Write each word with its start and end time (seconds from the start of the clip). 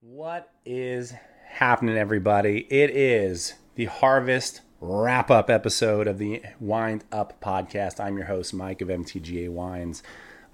What 0.00 0.52
is 0.64 1.12
happening, 1.44 1.96
everybody? 1.96 2.68
It 2.70 2.90
is 2.90 3.54
the 3.74 3.86
Harvest 3.86 4.60
wrap 4.80 5.28
up 5.28 5.50
episode 5.50 6.06
of 6.06 6.18
the 6.18 6.40
Wind 6.60 7.02
Up 7.10 7.40
podcast. 7.40 7.98
I'm 7.98 8.16
your 8.16 8.26
host, 8.26 8.54
Mike 8.54 8.80
of 8.80 8.86
MTGA 8.86 9.48
Wines. 9.48 10.04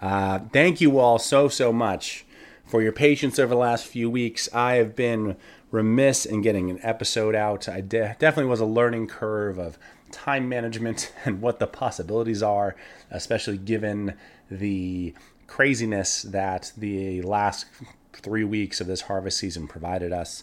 Uh, 0.01 0.39
thank 0.51 0.81
you 0.81 0.99
all 0.99 1.19
so, 1.19 1.49
so 1.49 1.75
much 1.75 2.25
for 2.65 2.81
your 2.81 2.91
patience 2.91 3.39
over 3.39 3.51
the 3.51 3.61
last 3.61 3.85
few 3.85 4.09
weeks. 4.09 4.49
I 4.55 4.77
have 4.77 4.97
been 4.97 5.37
remiss 5.71 6.25
in 6.25 6.41
getting 6.41 6.71
an 6.71 6.81
episode 6.83 7.35
out. 7.35 7.69
I 7.69 7.83
de- 7.83 8.17
definitely 8.19 8.49
was 8.49 8.61
a 8.61 8.65
learning 8.67 9.09
curve 9.09 9.59
of 9.59 9.79
time 10.11 10.49
management 10.49 11.13
and 11.27 11.43
what 11.43 11.59
the 11.59 11.67
possibilities 11.67 12.43
are, 12.43 12.77
especially 13.11 13.59
given 13.59 14.15
the 14.51 15.13
craziness 15.47 16.23
that 16.23 16.73
the 16.79 17.21
last 17.21 17.67
three 18.17 18.45
weeks 18.45 18.81
of 18.81 18.87
this 18.87 19.03
harvest 19.03 19.39
season 19.39 19.67
provided 19.67 20.13
us. 20.13 20.43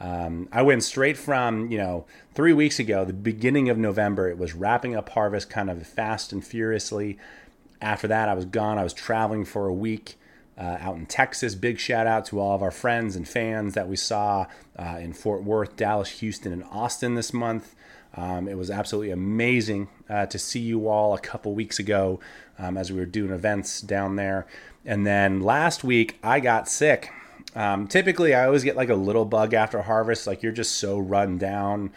Um, 0.00 0.48
I 0.50 0.62
went 0.62 0.82
straight 0.82 1.18
from, 1.18 1.70
you 1.70 1.76
know, 1.76 2.06
three 2.34 2.54
weeks 2.54 2.78
ago, 2.78 3.04
the 3.04 3.12
beginning 3.12 3.68
of 3.68 3.76
November, 3.76 4.28
it 4.28 4.38
was 4.38 4.54
wrapping 4.54 4.96
up 4.96 5.10
harvest 5.10 5.50
kind 5.50 5.68
of 5.68 5.86
fast 5.86 6.32
and 6.32 6.44
furiously. 6.44 7.18
After 7.82 8.08
that, 8.08 8.28
I 8.28 8.34
was 8.34 8.46
gone. 8.46 8.78
I 8.78 8.82
was 8.82 8.94
traveling 8.94 9.44
for 9.44 9.66
a 9.66 9.74
week 9.74 10.16
uh, 10.56 10.78
out 10.80 10.96
in 10.96 11.06
Texas. 11.06 11.54
Big 11.54 11.78
shout 11.78 12.06
out 12.06 12.24
to 12.26 12.40
all 12.40 12.54
of 12.54 12.62
our 12.62 12.70
friends 12.70 13.14
and 13.14 13.28
fans 13.28 13.74
that 13.74 13.88
we 13.88 13.96
saw 13.96 14.46
uh, 14.78 14.98
in 15.00 15.12
Fort 15.12 15.42
Worth, 15.42 15.76
Dallas, 15.76 16.20
Houston, 16.20 16.52
and 16.52 16.64
Austin 16.64 17.14
this 17.14 17.32
month. 17.34 17.74
Um, 18.14 18.48
it 18.48 18.56
was 18.56 18.70
absolutely 18.70 19.12
amazing 19.12 19.88
uh, 20.08 20.26
to 20.26 20.38
see 20.38 20.60
you 20.60 20.88
all 20.88 21.14
a 21.14 21.20
couple 21.20 21.54
weeks 21.54 21.78
ago 21.78 22.20
um, 22.58 22.76
as 22.76 22.90
we 22.90 22.98
were 22.98 23.06
doing 23.06 23.32
events 23.32 23.80
down 23.80 24.16
there. 24.16 24.46
And 24.84 25.06
then 25.06 25.40
last 25.40 25.84
week, 25.84 26.18
I 26.22 26.40
got 26.40 26.68
sick. 26.68 27.10
Um, 27.54 27.86
typically, 27.86 28.34
I 28.34 28.46
always 28.46 28.64
get 28.64 28.76
like 28.76 28.90
a 28.90 28.94
little 28.94 29.24
bug 29.24 29.54
after 29.54 29.82
harvest. 29.82 30.26
Like 30.26 30.42
you're 30.42 30.52
just 30.52 30.76
so 30.76 30.98
run 30.98 31.38
down, 31.38 31.92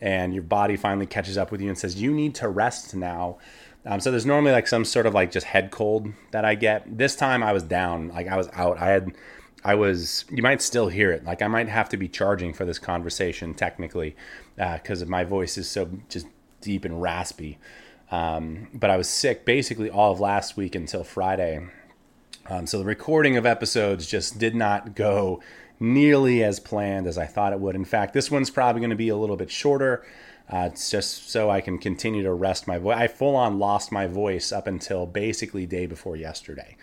and 0.00 0.32
your 0.32 0.42
body 0.42 0.76
finally 0.76 1.06
catches 1.06 1.36
up 1.36 1.50
with 1.50 1.60
you 1.60 1.68
and 1.68 1.78
says, 1.78 2.00
You 2.00 2.12
need 2.12 2.34
to 2.36 2.48
rest 2.48 2.94
now. 2.94 3.38
Um, 3.86 4.00
so 4.00 4.10
there's 4.10 4.26
normally 4.26 4.52
like 4.52 4.66
some 4.66 4.84
sort 4.84 5.06
of 5.06 5.14
like 5.14 5.30
just 5.30 5.46
head 5.46 5.70
cold 5.70 6.12
that 6.32 6.44
I 6.44 6.54
get. 6.54 6.98
This 6.98 7.16
time 7.16 7.42
I 7.42 7.52
was 7.52 7.62
down, 7.62 8.08
like 8.08 8.28
I 8.28 8.36
was 8.36 8.48
out. 8.52 8.78
I 8.78 8.88
had, 8.88 9.12
I 9.64 9.74
was. 9.74 10.24
You 10.30 10.42
might 10.42 10.62
still 10.62 10.88
hear 10.88 11.10
it. 11.10 11.24
Like 11.24 11.42
I 11.42 11.48
might 11.48 11.68
have 11.68 11.88
to 11.90 11.96
be 11.96 12.08
charging 12.08 12.52
for 12.52 12.64
this 12.64 12.78
conversation 12.78 13.54
technically, 13.54 14.16
because 14.56 15.02
uh, 15.02 15.06
my 15.06 15.24
voice 15.24 15.56
is 15.56 15.68
so 15.68 15.90
just 16.08 16.26
deep 16.60 16.84
and 16.84 17.00
raspy. 17.00 17.58
Um, 18.10 18.68
but 18.74 18.90
I 18.90 18.96
was 18.96 19.08
sick 19.08 19.44
basically 19.44 19.88
all 19.88 20.12
of 20.12 20.20
last 20.20 20.56
week 20.56 20.74
until 20.74 21.04
Friday. 21.04 21.66
Um, 22.50 22.66
so 22.66 22.78
the 22.78 22.84
recording 22.84 23.36
of 23.36 23.46
episodes 23.46 24.08
just 24.08 24.38
did 24.38 24.56
not 24.56 24.96
go 24.96 25.40
nearly 25.78 26.42
as 26.42 26.58
planned 26.58 27.06
as 27.06 27.16
I 27.16 27.26
thought 27.26 27.52
it 27.52 27.60
would. 27.60 27.76
In 27.76 27.84
fact, 27.84 28.12
this 28.12 28.28
one's 28.28 28.50
probably 28.50 28.80
going 28.80 28.90
to 28.90 28.96
be 28.96 29.08
a 29.08 29.16
little 29.16 29.36
bit 29.36 29.52
shorter. 29.52 30.04
Uh, 30.52 30.68
it's 30.72 30.90
just 30.90 31.30
so 31.30 31.48
I 31.48 31.60
can 31.60 31.78
continue 31.78 32.24
to 32.24 32.32
rest 32.32 32.66
my 32.66 32.76
voice. 32.76 32.96
I 32.98 33.06
full 33.06 33.36
on 33.36 33.60
lost 33.60 33.92
my 33.92 34.08
voice 34.08 34.50
up 34.50 34.66
until 34.66 35.06
basically 35.06 35.64
day 35.64 35.86
before 35.86 36.16
yesterday. 36.16 36.76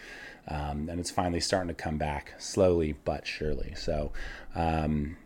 Um, 0.47 0.87
and 0.89 1.01
it's 1.01 1.11
finally 1.11 1.41
starting 1.41 1.67
to 1.67 1.73
come 1.73 1.97
back 1.97 2.33
slowly 2.37 2.95
but 3.03 3.27
surely. 3.27 3.73
So, 3.75 4.13
um, 4.55 5.17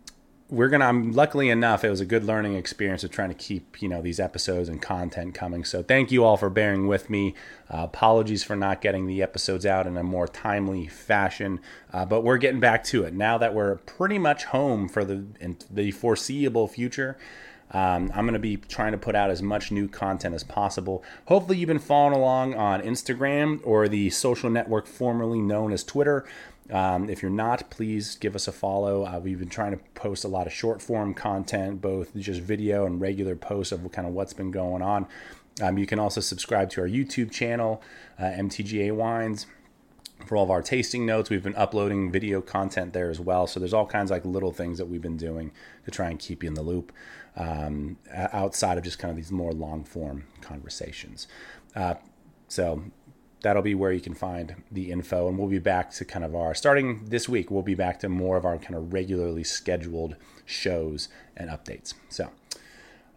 we're 0.51 0.69
gonna 0.69 0.85
i'm 0.85 1.11
luckily 1.13 1.49
enough 1.49 1.83
it 1.83 1.89
was 1.89 2.01
a 2.01 2.05
good 2.05 2.23
learning 2.23 2.55
experience 2.55 3.03
of 3.03 3.09
trying 3.09 3.29
to 3.29 3.35
keep 3.35 3.81
you 3.81 3.87
know 3.87 4.01
these 4.01 4.19
episodes 4.19 4.69
and 4.69 4.81
content 4.81 5.33
coming. 5.33 5.63
So 5.63 5.81
thank 5.81 6.11
you 6.11 6.23
all 6.23 6.37
for 6.37 6.49
bearing 6.49 6.87
with 6.87 7.09
me. 7.09 7.33
Uh, 7.69 7.83
apologies 7.83 8.43
for 8.43 8.55
not 8.55 8.81
getting 8.81 9.07
the 9.07 9.21
episodes 9.21 9.65
out 9.65 9.87
in 9.87 9.97
a 9.97 10.03
more 10.03 10.27
timely 10.27 10.87
fashion. 10.87 11.59
Uh, 11.91 12.05
but 12.05 12.21
we're 12.21 12.37
getting 12.37 12.59
back 12.59 12.83
to 12.85 13.03
it. 13.03 13.13
Now 13.13 13.37
that 13.37 13.53
we're 13.53 13.75
pretty 13.75 14.19
much 14.19 14.45
home 14.45 14.87
for 14.87 15.05
the 15.05 15.25
the 15.69 15.91
foreseeable 15.91 16.67
future 16.67 17.17
um, 17.73 18.11
I'm 18.13 18.25
going 18.25 18.33
to 18.33 18.39
be 18.39 18.57
trying 18.57 18.91
to 18.91 18.97
put 18.97 19.15
out 19.15 19.29
as 19.29 19.41
much 19.41 19.71
new 19.71 19.87
content 19.87 20.35
as 20.35 20.43
possible. 20.43 21.03
Hopefully, 21.25 21.57
you've 21.57 21.67
been 21.67 21.79
following 21.79 22.13
along 22.13 22.53
on 22.55 22.81
Instagram 22.81 23.61
or 23.63 23.87
the 23.87 24.09
social 24.09 24.49
network 24.49 24.87
formerly 24.87 25.39
known 25.39 25.71
as 25.71 25.83
Twitter. 25.83 26.25
Um, 26.69 27.09
if 27.09 27.21
you're 27.21 27.31
not, 27.31 27.69
please 27.69 28.15
give 28.15 28.35
us 28.35 28.47
a 28.47 28.51
follow. 28.51 29.05
Uh, 29.05 29.19
we've 29.19 29.39
been 29.39 29.49
trying 29.49 29.71
to 29.71 29.77
post 29.93 30.23
a 30.23 30.27
lot 30.27 30.47
of 30.47 30.53
short 30.53 30.81
form 30.81 31.13
content, 31.13 31.81
both 31.81 32.15
just 32.15 32.41
video 32.41 32.85
and 32.85 33.01
regular 33.01 33.35
posts 33.35 33.71
of 33.71 33.89
kind 33.91 34.07
of 34.07 34.13
what's 34.13 34.33
been 34.33 34.51
going 34.51 34.81
on. 34.81 35.07
Um, 35.61 35.77
you 35.77 35.85
can 35.85 35.99
also 35.99 36.21
subscribe 36.21 36.69
to 36.71 36.81
our 36.81 36.87
YouTube 36.87 37.31
channel, 37.31 37.81
uh, 38.19 38.23
MTGA 38.23 38.93
Wines. 38.93 39.47
For 40.25 40.37
all 40.37 40.43
of 40.43 40.51
our 40.51 40.61
tasting 40.61 41.05
notes, 41.05 41.29
we've 41.29 41.43
been 41.43 41.55
uploading 41.55 42.11
video 42.11 42.41
content 42.41 42.93
there 42.93 43.09
as 43.09 43.19
well. 43.19 43.47
So 43.47 43.59
there's 43.59 43.73
all 43.73 43.87
kinds 43.87 44.11
of 44.11 44.15
like 44.15 44.25
little 44.25 44.51
things 44.51 44.77
that 44.77 44.85
we've 44.85 45.01
been 45.01 45.17
doing 45.17 45.51
to 45.85 45.91
try 45.91 46.09
and 46.09 46.19
keep 46.19 46.43
you 46.43 46.47
in 46.47 46.53
the 46.53 46.61
loop 46.61 46.91
um, 47.35 47.97
outside 48.13 48.77
of 48.77 48.83
just 48.83 48.99
kind 48.99 49.09
of 49.09 49.15
these 49.15 49.31
more 49.31 49.51
long 49.53 49.83
form 49.83 50.25
conversations. 50.41 51.27
Uh, 51.75 51.95
so 52.47 52.83
that'll 53.41 53.61
be 53.61 53.75
where 53.75 53.91
you 53.91 54.01
can 54.01 54.13
find 54.13 54.55
the 54.71 54.91
info. 54.91 55.27
And 55.27 55.37
we'll 55.37 55.47
be 55.47 55.59
back 55.59 55.91
to 55.91 56.05
kind 56.05 56.23
of 56.25 56.35
our, 56.35 56.53
starting 56.53 57.05
this 57.05 57.27
week, 57.27 57.49
we'll 57.51 57.61
be 57.61 57.75
back 57.75 57.99
to 57.99 58.09
more 58.09 58.37
of 58.37 58.45
our 58.45 58.57
kind 58.57 58.75
of 58.75 58.93
regularly 58.93 59.43
scheduled 59.43 60.15
shows 60.45 61.09
and 61.35 61.49
updates. 61.49 61.93
So, 62.09 62.29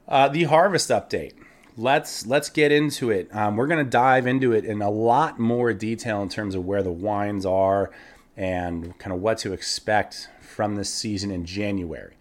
uh, 0.08 0.28
the 0.28 0.44
harvest 0.44 0.90
update. 0.90 1.32
Let's 1.76 2.24
let's 2.24 2.50
get 2.50 2.70
into 2.70 3.10
it. 3.10 3.34
Um, 3.34 3.56
we're 3.56 3.66
going 3.66 3.84
to 3.84 3.90
dive 3.90 4.28
into 4.28 4.52
it 4.52 4.64
in 4.64 4.80
a 4.80 4.90
lot 4.90 5.40
more 5.40 5.72
detail 5.72 6.22
in 6.22 6.28
terms 6.28 6.54
of 6.54 6.64
where 6.64 6.84
the 6.84 6.92
wines 6.92 7.44
are 7.44 7.90
and 8.36 8.96
kind 8.98 9.12
of 9.12 9.20
what 9.20 9.38
to 9.38 9.52
expect 9.52 10.28
from 10.40 10.76
this 10.76 10.92
season 10.92 11.32
in 11.32 11.44
January. 11.44 12.14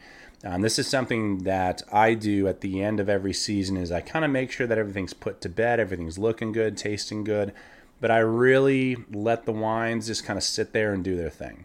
Um, 0.43 0.61
this 0.61 0.77
is 0.77 0.87
something 0.87 1.39
that 1.43 1.83
I 1.91 2.15
do 2.15 2.47
at 2.47 2.61
the 2.61 2.81
end 2.81 2.99
of 2.99 3.07
every 3.07 3.33
season 3.33 3.77
is 3.77 3.91
I 3.91 4.01
kind 4.01 4.25
of 4.25 4.31
make 4.31 4.51
sure 4.51 4.67
that 4.67 4.77
everything's 4.77 5.13
put 5.13 5.39
to 5.41 5.49
bed, 5.49 5.79
everything's 5.79 6.17
looking 6.17 6.51
good, 6.51 6.77
tasting 6.77 7.23
good 7.23 7.53
but 8.03 8.11
I 8.11 8.17
really 8.17 8.97
let 9.13 9.45
the 9.45 9.53
wines 9.53 10.07
just 10.07 10.25
kind 10.25 10.35
of 10.35 10.43
sit 10.43 10.73
there 10.73 10.93
and 10.93 11.05
do 11.05 11.15
their 11.15 11.29
thing. 11.29 11.63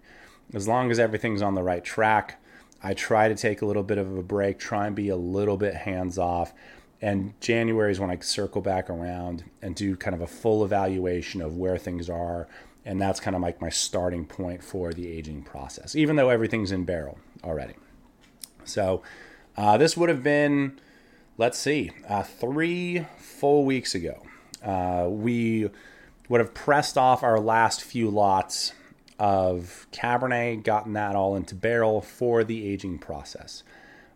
As 0.55 0.69
long 0.69 0.93
as 0.93 1.00
everything's 1.00 1.43
on 1.43 1.56
the 1.56 1.65
right 1.65 1.83
track, 1.83 2.41
I 2.81 2.94
try 2.94 3.27
to 3.27 3.34
take 3.34 3.61
a 3.61 3.66
little 3.66 3.83
bit 3.83 3.99
of 3.99 4.16
a 4.16 4.22
break, 4.22 4.61
try 4.61 4.87
and 4.87 4.95
be 4.95 5.09
a 5.09 5.16
little 5.16 5.56
bit 5.56 5.75
hands 5.75 6.16
off. 6.16 6.55
And 7.03 7.34
January 7.41 7.91
is 7.91 7.99
when 7.99 8.12
I 8.12 8.21
circle 8.21 8.62
back 8.62 8.89
around 8.89 9.50
and 9.62 9.75
do 9.75 9.97
kind 9.97 10.15
of 10.15 10.21
a 10.21 10.28
full 10.28 10.65
evaluation 10.65 11.43
of 11.43 11.56
where 11.56 11.77
things 11.77 12.09
are. 12.09 12.47
And 12.84 13.00
that's 13.00 13.19
kind 13.19 13.34
of 13.34 13.43
like 13.43 13.60
my 13.60 13.69
starting 13.69 14.25
point 14.25 14.62
for 14.62 14.93
the 14.93 15.09
aging 15.09 15.43
process, 15.43 15.97
even 15.97 16.15
though 16.15 16.28
everything's 16.28 16.71
in 16.71 16.84
barrel 16.84 17.19
already. 17.43 17.75
So 18.69 19.03
uh, 19.56 19.77
this 19.77 19.97
would 19.97 20.09
have 20.09 20.23
been, 20.23 20.79
let's 21.37 21.59
see, 21.59 21.91
uh, 22.09 22.23
three 22.23 23.06
full 23.19 23.65
weeks 23.65 23.95
ago. 23.95 24.23
Uh, 24.62 25.09
we 25.09 25.71
would 26.29 26.41
have 26.41 26.55
pressed 26.55 26.99
off 26.99 27.23
our 27.23 27.41
last 27.41 27.83
few 27.83 28.11
lots 28.11 28.73
of 29.19 29.87
Cabernet, 29.91 30.62
gotten 30.62 30.93
that 30.93 31.17
all 31.17 31.34
into 31.34 31.55
barrel 31.55 32.01
for 32.01 32.45
the 32.45 32.69
aging 32.69 32.99
process. 32.99 33.62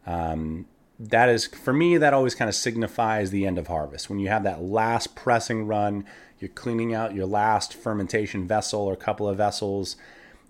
Um, 0.07 0.67
that 0.99 1.29
is, 1.29 1.47
for 1.47 1.73
me, 1.73 1.97
that 1.97 2.15
always 2.15 2.35
kind 2.35 2.49
of 2.49 2.55
signifies 2.55 3.31
the 3.31 3.47
end 3.47 3.59
of 3.59 3.67
harvest. 3.67 4.09
When 4.09 4.21
you 4.21 4.29
have 4.29 4.45
that 4.45 4.62
last 4.62 5.17
pressing 5.17 5.67
run, 5.67 6.05
you're 6.39 6.49
cleaning 6.49 6.95
out 6.95 7.15
your 7.15 7.27
last 7.27 7.75
fermentation 7.75 8.47
vessel 8.47 8.81
or 8.81 8.95
couple 8.95 9.29
of 9.29 9.37
vessels, 9.37 9.97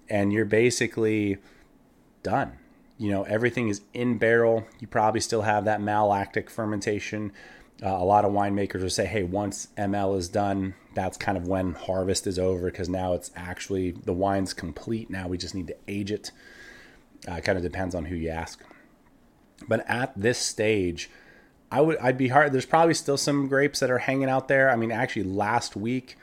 and 0.08 0.32
you're 0.32 0.44
basically 0.44 1.38
done. 2.22 2.58
You 3.02 3.10
know, 3.10 3.24
everything 3.24 3.68
is 3.68 3.80
in 3.92 4.18
barrel. 4.18 4.64
You 4.80 4.86
probably 4.86 5.20
still 5.20 5.42
have 5.42 5.64
that 5.64 5.80
malolactic 5.80 6.48
fermentation 6.48 7.32
uh, 7.82 7.88
a 7.88 8.04
lot 8.04 8.24
of 8.24 8.32
winemakers 8.32 8.80
will 8.80 8.90
say, 8.90 9.06
hey, 9.06 9.24
once 9.24 9.68
ML 9.76 10.16
is 10.16 10.28
done, 10.28 10.74
that's 10.94 11.16
kind 11.16 11.36
of 11.36 11.48
when 11.48 11.72
harvest 11.72 12.28
is 12.28 12.38
over 12.38 12.70
because 12.70 12.88
now 12.88 13.12
it's 13.12 13.32
actually 13.34 13.90
the 13.90 14.12
wine's 14.12 14.54
complete. 14.54 15.10
Now 15.10 15.26
we 15.26 15.36
just 15.36 15.54
need 15.54 15.66
to 15.66 15.76
age 15.88 16.12
it. 16.12 16.30
Uh, 17.26 17.40
kind 17.40 17.56
of 17.58 17.64
depends 17.64 17.94
on 17.94 18.04
who 18.04 18.14
you 18.14 18.28
ask. 18.28 18.62
But 19.66 19.88
at 19.88 20.12
this 20.16 20.38
stage, 20.38 21.10
I 21.72 21.80
would 21.80 21.98
I'd 21.98 22.18
be 22.18 22.28
hard. 22.28 22.52
There's 22.52 22.66
probably 22.66 22.94
still 22.94 23.16
some 23.16 23.48
grapes 23.48 23.80
that 23.80 23.90
are 23.90 23.98
hanging 23.98 24.28
out 24.28 24.46
there. 24.46 24.70
I 24.70 24.76
mean, 24.76 24.92
actually, 24.92 25.24
last 25.24 25.74
week, 25.74 26.16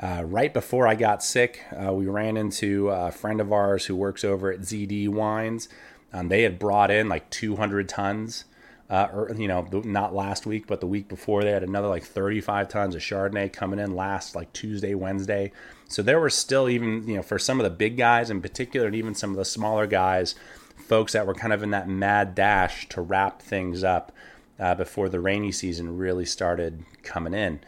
uh, 0.00 0.22
right 0.26 0.52
before 0.52 0.86
I 0.86 0.96
got 0.96 1.22
sick, 1.22 1.62
uh, 1.72 1.92
we 1.92 2.06
ran 2.06 2.36
into 2.36 2.88
a 2.88 3.10
friend 3.10 3.40
of 3.40 3.52
ours 3.52 3.86
who 3.86 3.96
works 3.96 4.24
over 4.24 4.52
at 4.52 4.60
ZD 4.60 5.08
Wines. 5.08 5.68
Um, 6.16 6.28
they 6.28 6.42
had 6.42 6.58
brought 6.58 6.90
in 6.90 7.08
like 7.08 7.28
200 7.30 7.88
tons 7.88 8.44
uh, 8.88 9.08
or 9.12 9.34
you 9.36 9.48
know, 9.48 9.62
not 9.84 10.14
last 10.14 10.46
week, 10.46 10.66
but 10.66 10.80
the 10.80 10.86
week 10.86 11.08
before, 11.08 11.42
they 11.42 11.50
had 11.50 11.64
another 11.64 11.88
like 11.88 12.04
35 12.04 12.68
tons 12.68 12.94
of 12.94 13.00
Chardonnay 13.00 13.52
coming 13.52 13.80
in 13.80 13.96
last 13.96 14.36
like 14.36 14.52
Tuesday, 14.52 14.94
Wednesday. 14.94 15.50
So 15.88 16.02
there 16.02 16.20
were 16.20 16.30
still 16.30 16.68
even 16.68 17.06
you 17.08 17.16
know 17.16 17.22
for 17.22 17.38
some 17.38 17.58
of 17.58 17.64
the 17.64 17.70
big 17.70 17.96
guys 17.96 18.30
in 18.30 18.40
particular, 18.40 18.86
and 18.86 18.94
even 18.94 19.14
some 19.14 19.30
of 19.30 19.36
the 19.36 19.44
smaller 19.44 19.88
guys, 19.88 20.36
folks 20.76 21.14
that 21.14 21.26
were 21.26 21.34
kind 21.34 21.52
of 21.52 21.64
in 21.64 21.70
that 21.70 21.88
mad 21.88 22.36
dash 22.36 22.88
to 22.90 23.00
wrap 23.00 23.42
things 23.42 23.82
up 23.82 24.12
uh, 24.60 24.76
before 24.76 25.08
the 25.08 25.20
rainy 25.20 25.50
season 25.50 25.98
really 25.98 26.24
started 26.24 26.84
coming 27.02 27.34
in. 27.34 27.58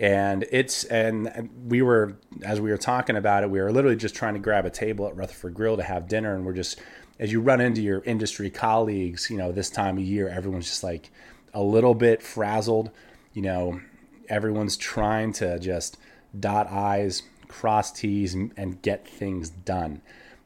And 0.00 0.46
it's 0.50 0.82
and 0.84 1.50
we 1.64 1.80
were 1.80 2.16
as 2.42 2.60
we 2.60 2.70
were 2.70 2.78
talking 2.78 3.14
about 3.14 3.44
it, 3.44 3.50
we 3.50 3.60
were 3.60 3.70
literally 3.70 3.96
just 3.96 4.16
trying 4.16 4.34
to 4.34 4.40
grab 4.40 4.66
a 4.66 4.70
table 4.70 5.06
at 5.06 5.14
Rutherford 5.14 5.54
Grill 5.54 5.76
to 5.76 5.84
have 5.84 6.08
dinner, 6.08 6.34
and 6.34 6.44
we're 6.44 6.54
just 6.54 6.80
as 7.20 7.30
you 7.30 7.40
run 7.40 7.60
into 7.60 7.82
your 7.82 8.02
industry 8.04 8.48
colleagues, 8.48 9.28
you 9.30 9.36
know, 9.36 9.52
this 9.52 9.68
time 9.68 9.98
of 9.98 10.02
year, 10.02 10.26
everyone's 10.26 10.64
just 10.64 10.82
like 10.82 11.10
a 11.52 11.62
little 11.62 11.94
bit 11.94 12.22
frazzled. 12.22 12.90
You 13.34 13.42
know, 13.42 13.80
everyone's 14.28 14.78
trying 14.78 15.34
to 15.34 15.58
just 15.58 15.98
dot 16.38 16.72
I's, 16.72 17.22
cross 17.46 17.92
T's, 17.92 18.34
and 18.34 18.80
get 18.80 19.06
things 19.06 19.50
done. 19.50 20.00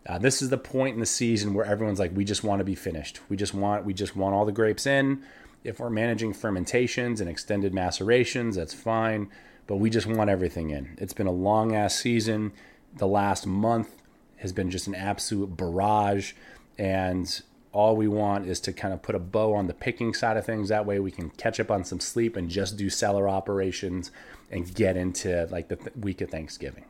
Uh, 0.06 0.18
this 0.18 0.42
is 0.42 0.50
the 0.50 0.58
point 0.58 0.94
in 0.94 1.00
the 1.00 1.06
season 1.06 1.54
where 1.54 1.64
everyone's 1.64 2.00
like, 2.00 2.14
we 2.14 2.24
just 2.24 2.42
want 2.42 2.58
to 2.58 2.64
be 2.64 2.74
finished. 2.74 3.20
We 3.28 3.36
just 3.36 3.54
want 3.54 3.86
we 3.86 3.94
just 3.94 4.16
want 4.16 4.34
all 4.34 4.44
the 4.44 4.52
grapes 4.52 4.84
in. 4.84 5.22
If 5.62 5.78
we're 5.78 5.90
managing 5.90 6.34
fermentations 6.34 7.20
and 7.20 7.30
extended 7.30 7.72
macerations, 7.72 8.56
that's 8.56 8.74
fine. 8.74 9.30
But 9.66 9.76
we 9.76 9.90
just 9.90 10.06
want 10.08 10.28
everything 10.28 10.70
in. 10.70 10.98
It's 11.00 11.14
been 11.14 11.28
a 11.28 11.32
long 11.32 11.74
ass 11.74 11.94
season. 11.94 12.52
The 12.96 13.06
last 13.06 13.46
month 13.46 14.02
has 14.38 14.52
been 14.52 14.70
just 14.70 14.86
an 14.86 14.94
absolute 14.94 15.56
barrage, 15.56 16.34
and 16.78 17.42
all 17.72 17.96
we 17.96 18.06
want 18.06 18.46
is 18.46 18.60
to 18.60 18.72
kind 18.72 18.94
of 18.94 19.02
put 19.02 19.16
a 19.16 19.18
bow 19.18 19.52
on 19.54 19.66
the 19.66 19.74
picking 19.74 20.14
side 20.14 20.36
of 20.36 20.46
things. 20.46 20.68
That 20.68 20.86
way, 20.86 21.00
we 21.00 21.10
can 21.10 21.30
catch 21.30 21.58
up 21.58 21.70
on 21.70 21.84
some 21.84 21.98
sleep 21.98 22.36
and 22.36 22.48
just 22.48 22.76
do 22.76 22.88
cellar 22.88 23.28
operations 23.28 24.12
and 24.50 24.72
get 24.72 24.96
into 24.96 25.48
like 25.50 25.68
the 25.68 25.76
th- 25.76 25.96
week 25.96 26.20
of 26.20 26.30
Thanksgiving. 26.30 26.84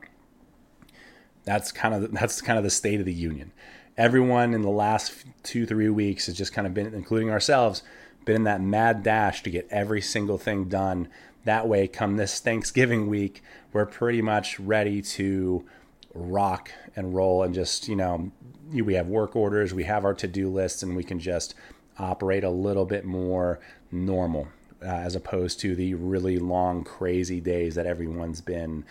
That's 1.44 1.72
kind 1.72 1.94
of 1.94 2.12
that's 2.12 2.40
kind 2.42 2.58
of 2.58 2.64
the 2.64 2.70
state 2.70 3.00
of 3.00 3.06
the 3.06 3.14
union. 3.14 3.52
Everyone 3.96 4.52
in 4.52 4.62
the 4.62 4.70
last 4.70 5.24
two 5.42 5.66
three 5.66 5.88
weeks 5.88 6.26
has 6.26 6.36
just 6.36 6.52
kind 6.52 6.66
of 6.66 6.74
been, 6.74 6.92
including 6.92 7.30
ourselves, 7.30 7.82
been 8.24 8.36
in 8.36 8.44
that 8.44 8.60
mad 8.60 9.02
dash 9.02 9.42
to 9.44 9.50
get 9.50 9.66
every 9.70 10.02
single 10.02 10.36
thing 10.38 10.64
done. 10.64 11.08
That 11.44 11.66
way, 11.66 11.88
come 11.88 12.16
this 12.16 12.40
Thanksgiving 12.40 13.08
week, 13.08 13.42
we're 13.72 13.86
pretty 13.86 14.22
much 14.22 14.58
ready 14.60 15.00
to 15.02 15.64
rock 16.14 16.70
and 16.96 17.14
roll 17.14 17.42
and 17.42 17.54
just 17.54 17.88
you 17.88 17.96
know 17.96 18.30
we 18.72 18.94
have 18.94 19.08
work 19.08 19.36
orders, 19.36 19.74
we 19.74 19.84
have 19.84 20.04
our 20.04 20.14
to 20.14 20.26
do 20.26 20.48
lists, 20.48 20.82
and 20.82 20.96
we 20.96 21.04
can 21.04 21.18
just 21.18 21.54
operate 21.98 22.44
a 22.44 22.50
little 22.50 22.84
bit 22.86 23.04
more 23.04 23.60
normal 23.90 24.48
uh, 24.82 24.86
as 24.86 25.14
opposed 25.14 25.60
to 25.60 25.74
the 25.74 25.94
really 25.94 26.38
long, 26.38 26.84
crazy 26.84 27.40
days 27.40 27.74
that 27.74 27.86
everyone's 27.86 28.40
been 28.40 28.84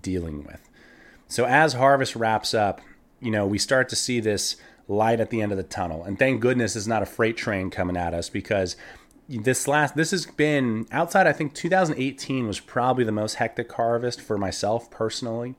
dealing 0.00 0.44
with. 0.44 0.68
So 1.28 1.44
as 1.44 1.74
harvest 1.74 2.16
wraps 2.16 2.54
up, 2.54 2.80
you 3.20 3.30
know, 3.30 3.46
we 3.46 3.58
start 3.58 3.88
to 3.90 3.96
see 3.96 4.20
this 4.20 4.56
light 4.86 5.20
at 5.20 5.30
the 5.30 5.42
end 5.42 5.52
of 5.52 5.58
the 5.58 5.64
tunnel. 5.64 6.02
And 6.04 6.18
thank 6.18 6.40
goodness 6.40 6.74
it's 6.74 6.86
not 6.86 7.02
a 7.02 7.06
freight 7.06 7.36
train 7.36 7.70
coming 7.70 7.96
at 7.96 8.14
us 8.14 8.30
because 8.30 8.76
this 9.28 9.68
last 9.68 9.94
this 9.94 10.10
has 10.10 10.24
been 10.24 10.86
outside 10.90 11.26
I 11.26 11.34
think 11.34 11.52
2018 11.52 12.46
was 12.46 12.60
probably 12.60 13.04
the 13.04 13.12
most 13.12 13.34
hectic 13.34 13.70
harvest 13.70 14.22
for 14.22 14.38
myself 14.38 14.90
personally. 14.90 15.54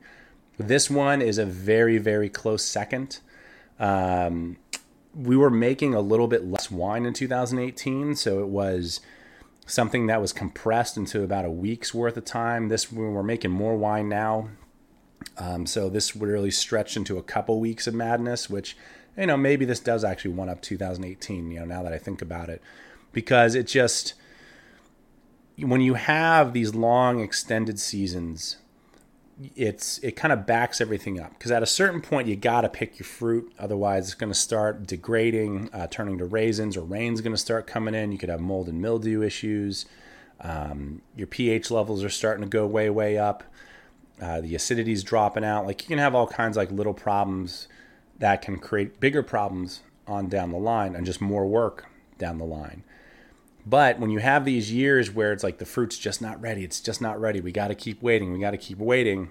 This 0.60 0.90
one 0.90 1.22
is 1.22 1.38
a 1.38 1.46
very 1.46 1.98
very 1.98 2.28
close 2.28 2.64
second. 2.64 3.20
Um, 3.78 4.58
we 5.14 5.36
were 5.36 5.50
making 5.50 5.94
a 5.94 6.00
little 6.00 6.28
bit 6.28 6.44
less 6.44 6.70
wine 6.70 7.04
in 7.04 7.14
2018, 7.14 8.14
so 8.14 8.40
it 8.40 8.48
was 8.48 9.00
something 9.66 10.06
that 10.06 10.20
was 10.20 10.32
compressed 10.32 10.96
into 10.96 11.22
about 11.22 11.44
a 11.44 11.50
week's 11.50 11.94
worth 11.94 12.16
of 12.16 12.24
time. 12.24 12.68
This 12.68 12.92
we're 12.92 13.22
making 13.22 13.50
more 13.50 13.76
wine 13.76 14.08
now 14.08 14.50
um, 15.36 15.66
so 15.66 15.88
this 15.88 16.16
really 16.16 16.50
stretch 16.50 16.96
into 16.96 17.18
a 17.18 17.22
couple 17.22 17.60
weeks 17.60 17.86
of 17.86 17.94
madness, 17.94 18.48
which 18.50 18.76
you 19.16 19.26
know 19.26 19.36
maybe 19.36 19.64
this 19.64 19.80
does 19.80 20.04
actually 20.04 20.32
one 20.32 20.48
up 20.48 20.60
2018. 20.60 21.50
You 21.50 21.60
know 21.60 21.66
now 21.66 21.82
that 21.82 21.92
I 21.92 21.98
think 21.98 22.22
about 22.22 22.48
it, 22.48 22.62
because 23.12 23.54
it 23.54 23.66
just 23.66 24.14
when 25.58 25.80
you 25.80 25.94
have 25.94 26.52
these 26.52 26.74
long 26.74 27.20
extended 27.20 27.78
seasons, 27.78 28.56
it's 29.56 29.98
it 29.98 30.16
kind 30.16 30.32
of 30.32 30.46
backs 30.46 30.80
everything 30.80 31.18
up 31.18 31.30
because 31.30 31.50
at 31.50 31.62
a 31.62 31.66
certain 31.66 32.00
point 32.00 32.28
you 32.28 32.36
got 32.36 32.62
to 32.62 32.68
pick 32.68 32.98
your 32.98 33.06
fruit, 33.06 33.52
otherwise 33.58 34.06
it's 34.06 34.14
going 34.14 34.32
to 34.32 34.38
start 34.38 34.86
degrading, 34.86 35.70
uh, 35.72 35.86
turning 35.90 36.18
to 36.18 36.24
raisins, 36.24 36.76
or 36.76 36.82
rain's 36.82 37.20
going 37.20 37.34
to 37.34 37.40
start 37.40 37.66
coming 37.66 37.94
in. 37.94 38.12
You 38.12 38.18
could 38.18 38.28
have 38.28 38.40
mold 38.40 38.68
and 38.68 38.80
mildew 38.80 39.22
issues. 39.22 39.86
Um, 40.40 41.02
your 41.16 41.26
pH 41.26 41.70
levels 41.70 42.02
are 42.02 42.10
starting 42.10 42.42
to 42.44 42.48
go 42.48 42.66
way 42.66 42.88
way 42.90 43.18
up 43.18 43.44
uh, 44.20 44.40
the 44.40 44.54
acidity's 44.54 45.02
dropping 45.02 45.44
out. 45.44 45.66
Like 45.66 45.82
you 45.82 45.88
can 45.88 45.98
have 45.98 46.14
all 46.14 46.26
kinds 46.26 46.56
of 46.56 46.62
like 46.62 46.70
little 46.70 46.94
problems 46.94 47.68
that 48.18 48.42
can 48.42 48.58
create 48.58 49.00
bigger 49.00 49.22
problems 49.22 49.80
on 50.06 50.28
down 50.28 50.50
the 50.50 50.58
line 50.58 50.94
and 50.94 51.06
just 51.06 51.20
more 51.20 51.46
work 51.46 51.86
down 52.18 52.38
the 52.38 52.44
line. 52.44 52.84
But 53.66 53.98
when 53.98 54.10
you 54.10 54.18
have 54.20 54.44
these 54.44 54.72
years 54.72 55.10
where 55.10 55.32
it's 55.32 55.44
like 55.44 55.58
the 55.58 55.66
fruit's 55.66 55.98
just 55.98 56.22
not 56.22 56.40
ready, 56.40 56.64
it's 56.64 56.80
just 56.80 57.00
not 57.00 57.20
ready. 57.20 57.40
We 57.40 57.52
got 57.52 57.68
to 57.68 57.74
keep 57.74 58.02
waiting. 58.02 58.32
We 58.32 58.40
got 58.40 58.52
to 58.52 58.58
keep 58.58 58.78
waiting. 58.78 59.30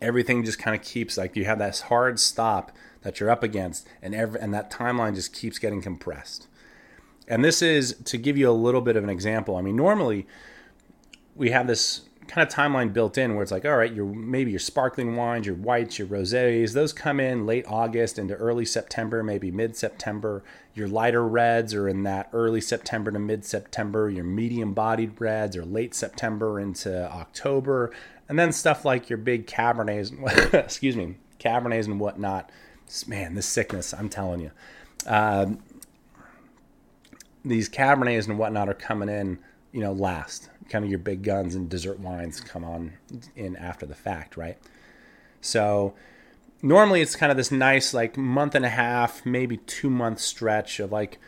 Everything 0.00 0.44
just 0.44 0.58
kind 0.58 0.76
of 0.76 0.82
keeps 0.82 1.16
like 1.16 1.36
you 1.36 1.46
have 1.46 1.58
that 1.58 1.78
hard 1.80 2.20
stop 2.20 2.72
that 3.02 3.18
you're 3.18 3.30
up 3.30 3.42
against, 3.42 3.86
and 4.02 4.14
every 4.14 4.40
and 4.40 4.52
that 4.52 4.70
timeline 4.70 5.14
just 5.14 5.32
keeps 5.32 5.58
getting 5.58 5.80
compressed. 5.80 6.48
And 7.28 7.44
this 7.44 7.62
is 7.62 7.94
to 8.04 8.18
give 8.18 8.36
you 8.36 8.50
a 8.50 8.52
little 8.52 8.80
bit 8.80 8.96
of 8.96 9.04
an 9.04 9.10
example. 9.10 9.56
I 9.56 9.62
mean, 9.62 9.76
normally 9.76 10.26
we 11.34 11.50
have 11.50 11.66
this 11.66 12.02
kind 12.28 12.46
of 12.46 12.52
timeline 12.52 12.92
built 12.92 13.16
in 13.18 13.34
where 13.34 13.42
it's 13.42 13.52
like, 13.52 13.64
all 13.64 13.76
right, 13.76 13.92
your 13.92 14.06
maybe 14.06 14.50
your 14.50 14.60
sparkling 14.60 15.16
wines, 15.16 15.46
your 15.46 15.54
whites, 15.56 15.98
your 15.98 16.08
rosés, 16.08 16.72
those 16.72 16.92
come 16.92 17.20
in 17.20 17.46
late 17.46 17.64
August 17.68 18.18
into 18.18 18.34
early 18.34 18.64
September, 18.64 19.22
maybe 19.22 19.50
mid 19.50 19.76
September. 19.76 20.42
Your 20.74 20.88
lighter 20.88 21.26
reds 21.26 21.72
are 21.74 21.88
in 21.88 22.02
that 22.02 22.28
early 22.32 22.60
September 22.60 23.10
to 23.10 23.18
mid 23.18 23.44
September. 23.44 24.10
Your 24.10 24.24
medium 24.24 24.74
bodied 24.74 25.20
reds 25.20 25.56
are 25.56 25.64
late 25.64 25.94
September 25.94 26.60
into 26.60 27.10
October, 27.10 27.92
and 28.28 28.38
then 28.38 28.52
stuff 28.52 28.84
like 28.84 29.08
your 29.08 29.18
big 29.18 29.46
cabernets, 29.46 30.12
excuse 30.54 30.96
me, 30.96 31.16
cabernets 31.38 31.86
and 31.86 32.00
whatnot. 32.00 32.50
Man, 33.06 33.34
this 33.34 33.46
sickness, 33.46 33.92
I'm 33.92 34.08
telling 34.08 34.40
you. 34.40 34.50
Um, 35.06 35.58
these 37.44 37.68
cabernets 37.68 38.28
and 38.28 38.38
whatnot 38.38 38.68
are 38.68 38.74
coming 38.74 39.08
in, 39.08 39.38
you 39.72 39.80
know, 39.80 39.92
last 39.92 40.50
kind 40.68 40.84
of 40.84 40.90
your 40.90 40.98
big 40.98 41.22
guns 41.22 41.54
and 41.54 41.68
dessert 41.68 42.00
wines 42.00 42.40
come 42.40 42.64
on 42.64 42.92
in 43.36 43.56
after 43.56 43.86
the 43.86 43.94
fact, 43.94 44.36
right? 44.36 44.58
So 45.40 45.94
normally 46.62 47.00
it's 47.00 47.16
kind 47.16 47.30
of 47.30 47.36
this 47.36 47.52
nice 47.52 47.94
like 47.94 48.16
month 48.16 48.54
and 48.54 48.64
a 48.64 48.70
half, 48.70 49.24
maybe 49.24 49.58
two 49.58 49.90
month 49.90 50.20
stretch 50.20 50.80
of 50.80 50.92
like 50.92 51.18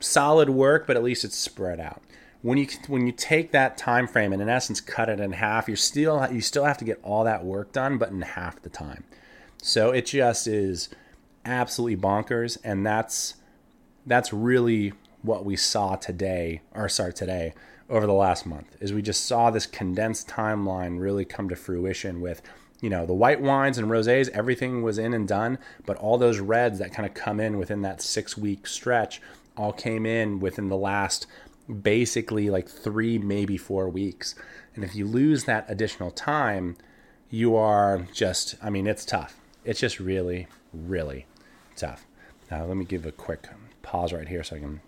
solid 0.00 0.50
work, 0.50 0.86
but 0.86 0.96
at 0.96 1.02
least 1.02 1.24
it's 1.24 1.36
spread 1.36 1.80
out. 1.80 2.02
When 2.42 2.56
you 2.56 2.66
when 2.88 3.06
you 3.06 3.12
take 3.12 3.52
that 3.52 3.76
time 3.76 4.08
frame 4.08 4.32
and 4.32 4.40
in 4.40 4.48
essence 4.48 4.80
cut 4.80 5.10
it 5.10 5.20
in 5.20 5.32
half, 5.32 5.68
you're 5.68 5.76
still 5.76 6.26
you 6.32 6.40
still 6.40 6.64
have 6.64 6.78
to 6.78 6.84
get 6.84 6.98
all 7.02 7.24
that 7.24 7.44
work 7.44 7.72
done, 7.72 7.98
but 7.98 8.10
in 8.10 8.22
half 8.22 8.62
the 8.62 8.70
time. 8.70 9.04
So 9.62 9.90
it 9.90 10.06
just 10.06 10.46
is 10.46 10.88
absolutely 11.44 12.00
bonkers, 12.00 12.56
and 12.64 12.84
that's 12.84 13.34
that's 14.06 14.32
really 14.32 14.94
what 15.22 15.44
we 15.44 15.54
saw 15.54 15.96
today, 15.96 16.62
or 16.72 16.88
sorry 16.88 17.12
today, 17.12 17.52
over 17.90 18.06
the 18.06 18.12
last 18.12 18.46
month 18.46 18.76
is 18.80 18.92
we 18.92 19.02
just 19.02 19.26
saw 19.26 19.50
this 19.50 19.66
condensed 19.66 20.28
timeline 20.28 21.00
really 21.00 21.24
come 21.24 21.48
to 21.48 21.56
fruition 21.56 22.20
with 22.20 22.40
you 22.80 22.88
know 22.88 23.04
the 23.04 23.12
white 23.12 23.40
wines 23.40 23.76
and 23.76 23.88
rosés 23.88 24.28
everything 24.30 24.82
was 24.82 24.96
in 24.96 25.12
and 25.12 25.28
done 25.28 25.58
but 25.84 25.96
all 25.98 26.16
those 26.16 26.38
reds 26.38 26.78
that 26.78 26.92
kind 26.92 27.06
of 27.06 27.12
come 27.14 27.40
in 27.40 27.58
within 27.58 27.82
that 27.82 28.00
6 28.00 28.38
week 28.38 28.66
stretch 28.66 29.20
all 29.56 29.72
came 29.72 30.06
in 30.06 30.40
within 30.40 30.68
the 30.68 30.76
last 30.76 31.26
basically 31.82 32.48
like 32.48 32.68
3 32.68 33.18
maybe 33.18 33.56
4 33.56 33.88
weeks. 33.88 34.34
And 34.74 34.84
if 34.84 34.94
you 34.94 35.06
lose 35.06 35.44
that 35.44 35.66
additional 35.68 36.10
time 36.10 36.76
you 37.28 37.54
are 37.54 38.06
just 38.12 38.56
i 38.62 38.70
mean 38.70 38.86
it's 38.86 39.04
tough. 39.04 39.36
It's 39.64 39.80
just 39.80 40.00
really 40.00 40.46
really 40.72 41.26
tough. 41.76 42.06
Now 42.50 42.64
let 42.64 42.76
me 42.76 42.84
give 42.84 43.04
a 43.04 43.12
quick 43.12 43.48
pause 43.82 44.12
right 44.12 44.28
here 44.28 44.42
so 44.42 44.56
i 44.56 44.58
can 44.58 44.80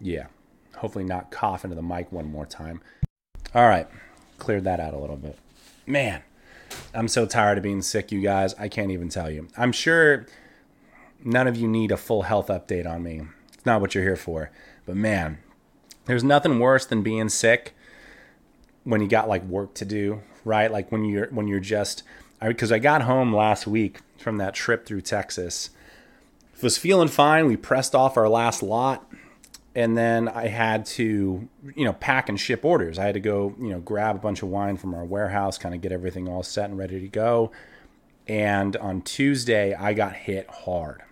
yeah 0.00 0.26
hopefully 0.78 1.04
not 1.04 1.30
cough 1.30 1.64
into 1.64 1.76
the 1.76 1.82
mic 1.82 2.10
one 2.10 2.30
more 2.30 2.46
time. 2.46 2.80
All 3.54 3.68
right, 3.68 3.88
cleared 4.38 4.64
that 4.64 4.80
out 4.80 4.94
a 4.94 4.98
little 4.98 5.16
bit. 5.16 5.38
Man, 5.86 6.22
I'm 6.94 7.08
so 7.08 7.26
tired 7.26 7.58
of 7.58 7.64
being 7.64 7.82
sick, 7.82 8.12
you 8.12 8.20
guys. 8.20 8.54
I 8.54 8.68
can't 8.68 8.90
even 8.90 9.08
tell 9.08 9.30
you. 9.30 9.48
I'm 9.56 9.72
sure 9.72 10.26
none 11.24 11.46
of 11.46 11.56
you 11.56 11.68
need 11.68 11.90
a 11.90 11.96
full 11.96 12.22
health 12.22 12.48
update 12.48 12.86
on 12.86 13.02
me. 13.02 13.22
It's 13.52 13.66
not 13.66 13.80
what 13.80 13.94
you're 13.94 14.04
here 14.04 14.16
for. 14.16 14.50
But 14.86 14.96
man, 14.96 15.38
there's 16.06 16.24
nothing 16.24 16.58
worse 16.58 16.86
than 16.86 17.02
being 17.02 17.28
sick 17.28 17.74
when 18.84 19.00
you 19.00 19.08
got 19.08 19.28
like 19.28 19.44
work 19.44 19.74
to 19.74 19.84
do, 19.84 20.22
right? 20.44 20.70
Like 20.70 20.90
when 20.90 21.04
you're 21.04 21.28
when 21.28 21.48
you're 21.48 21.60
just 21.60 22.02
because 22.40 22.72
I, 22.72 22.76
I 22.76 22.78
got 22.78 23.02
home 23.02 23.34
last 23.34 23.66
week 23.66 24.00
from 24.16 24.38
that 24.38 24.54
trip 24.54 24.86
through 24.86 25.02
Texas. 25.02 25.70
Was 26.62 26.76
feeling 26.76 27.08
fine. 27.08 27.46
We 27.46 27.56
pressed 27.56 27.94
off 27.94 28.16
our 28.16 28.28
last 28.28 28.64
lot 28.64 29.08
and 29.78 29.96
then 29.96 30.26
I 30.28 30.48
had 30.48 30.86
to, 30.86 31.48
you 31.76 31.84
know, 31.84 31.92
pack 31.92 32.28
and 32.28 32.38
ship 32.38 32.64
orders. 32.64 32.98
I 32.98 33.04
had 33.04 33.14
to 33.14 33.20
go, 33.20 33.54
you 33.60 33.68
know, 33.68 33.78
grab 33.78 34.16
a 34.16 34.18
bunch 34.18 34.42
of 34.42 34.48
wine 34.48 34.76
from 34.76 34.92
our 34.92 35.04
warehouse, 35.04 35.56
kind 35.56 35.72
of 35.72 35.80
get 35.80 35.92
everything 35.92 36.28
all 36.28 36.42
set 36.42 36.68
and 36.68 36.76
ready 36.76 36.98
to 36.98 37.06
go. 37.06 37.52
And 38.26 38.76
on 38.78 39.02
Tuesday, 39.02 39.74
I 39.74 39.94
got 39.94 40.14
hit 40.14 40.50
hard. 40.50 41.02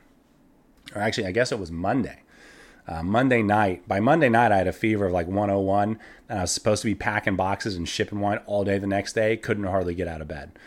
Or 0.96 1.00
actually, 1.00 1.28
I 1.28 1.30
guess 1.30 1.52
it 1.52 1.60
was 1.60 1.70
Monday. 1.70 2.22
Uh, 2.88 3.04
Monday 3.04 3.40
night, 3.40 3.86
by 3.86 4.00
Monday 4.00 4.28
night, 4.28 4.50
I 4.50 4.56
had 4.56 4.66
a 4.66 4.72
fever 4.72 5.06
of 5.06 5.12
like 5.12 5.28
101, 5.28 6.00
and 6.28 6.38
I 6.40 6.42
was 6.42 6.50
supposed 6.50 6.82
to 6.82 6.86
be 6.86 6.96
packing 6.96 7.36
boxes 7.36 7.76
and 7.76 7.88
shipping 7.88 8.18
wine 8.18 8.40
all 8.46 8.64
day 8.64 8.78
the 8.78 8.88
next 8.88 9.12
day. 9.12 9.36
Couldn't 9.36 9.62
hardly 9.62 9.94
get 9.94 10.08
out 10.08 10.20
of 10.20 10.26
bed. 10.26 10.58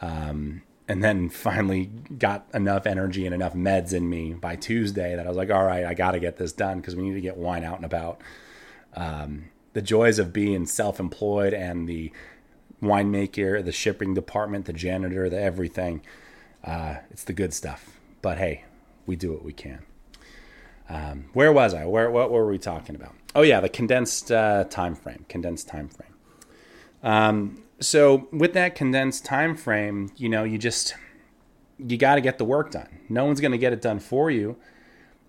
Um, 0.00 0.62
and 0.88 1.04
then 1.04 1.28
finally 1.28 1.86
got 2.18 2.46
enough 2.54 2.86
energy 2.86 3.26
and 3.26 3.34
enough 3.34 3.52
meds 3.52 3.92
in 3.92 4.08
me 4.08 4.32
by 4.32 4.56
Tuesday 4.56 5.14
that 5.14 5.26
I 5.26 5.28
was 5.28 5.36
like, 5.36 5.50
all 5.50 5.64
right, 5.64 5.84
I 5.84 5.92
got 5.92 6.12
to 6.12 6.20
get 6.20 6.38
this 6.38 6.52
done 6.52 6.80
because 6.80 6.96
we 6.96 7.02
need 7.02 7.14
to 7.14 7.20
get 7.20 7.36
wine 7.36 7.62
out 7.62 7.76
and 7.76 7.84
about. 7.84 8.20
Um, 8.94 9.50
the 9.74 9.82
joys 9.82 10.18
of 10.18 10.32
being 10.32 10.64
self-employed 10.64 11.52
and 11.52 11.86
the 11.86 12.10
winemaker, 12.82 13.62
the 13.62 13.70
shipping 13.70 14.14
department, 14.14 14.64
the 14.64 14.72
janitor, 14.72 15.28
the 15.28 15.40
everything. 15.40 16.00
Uh, 16.64 16.96
it's 17.10 17.24
the 17.24 17.34
good 17.34 17.52
stuff. 17.52 17.98
But 18.22 18.38
hey, 18.38 18.64
we 19.06 19.14
do 19.14 19.32
what 19.32 19.44
we 19.44 19.52
can. 19.52 19.82
Um, 20.88 21.26
where 21.34 21.52
was 21.52 21.74
I? 21.74 21.84
Where 21.84 22.10
what 22.10 22.30
were 22.30 22.46
we 22.46 22.58
talking 22.58 22.94
about? 22.96 23.14
Oh 23.34 23.42
yeah, 23.42 23.60
the 23.60 23.68
condensed 23.68 24.32
uh, 24.32 24.64
time 24.64 24.94
frame. 24.94 25.26
Condensed 25.28 25.68
time 25.68 25.88
frame. 25.88 26.14
Um, 27.02 27.62
so 27.80 28.28
with 28.32 28.54
that 28.54 28.74
condensed 28.74 29.24
time 29.24 29.56
frame, 29.56 30.10
you 30.16 30.28
know, 30.28 30.44
you 30.44 30.58
just 30.58 30.94
you 31.78 31.96
got 31.96 32.16
to 32.16 32.20
get 32.20 32.38
the 32.38 32.44
work 32.44 32.72
done. 32.72 32.88
No 33.08 33.24
one's 33.24 33.40
going 33.40 33.52
to 33.52 33.58
get 33.58 33.72
it 33.72 33.80
done 33.80 34.00
for 34.00 34.30
you, 34.30 34.56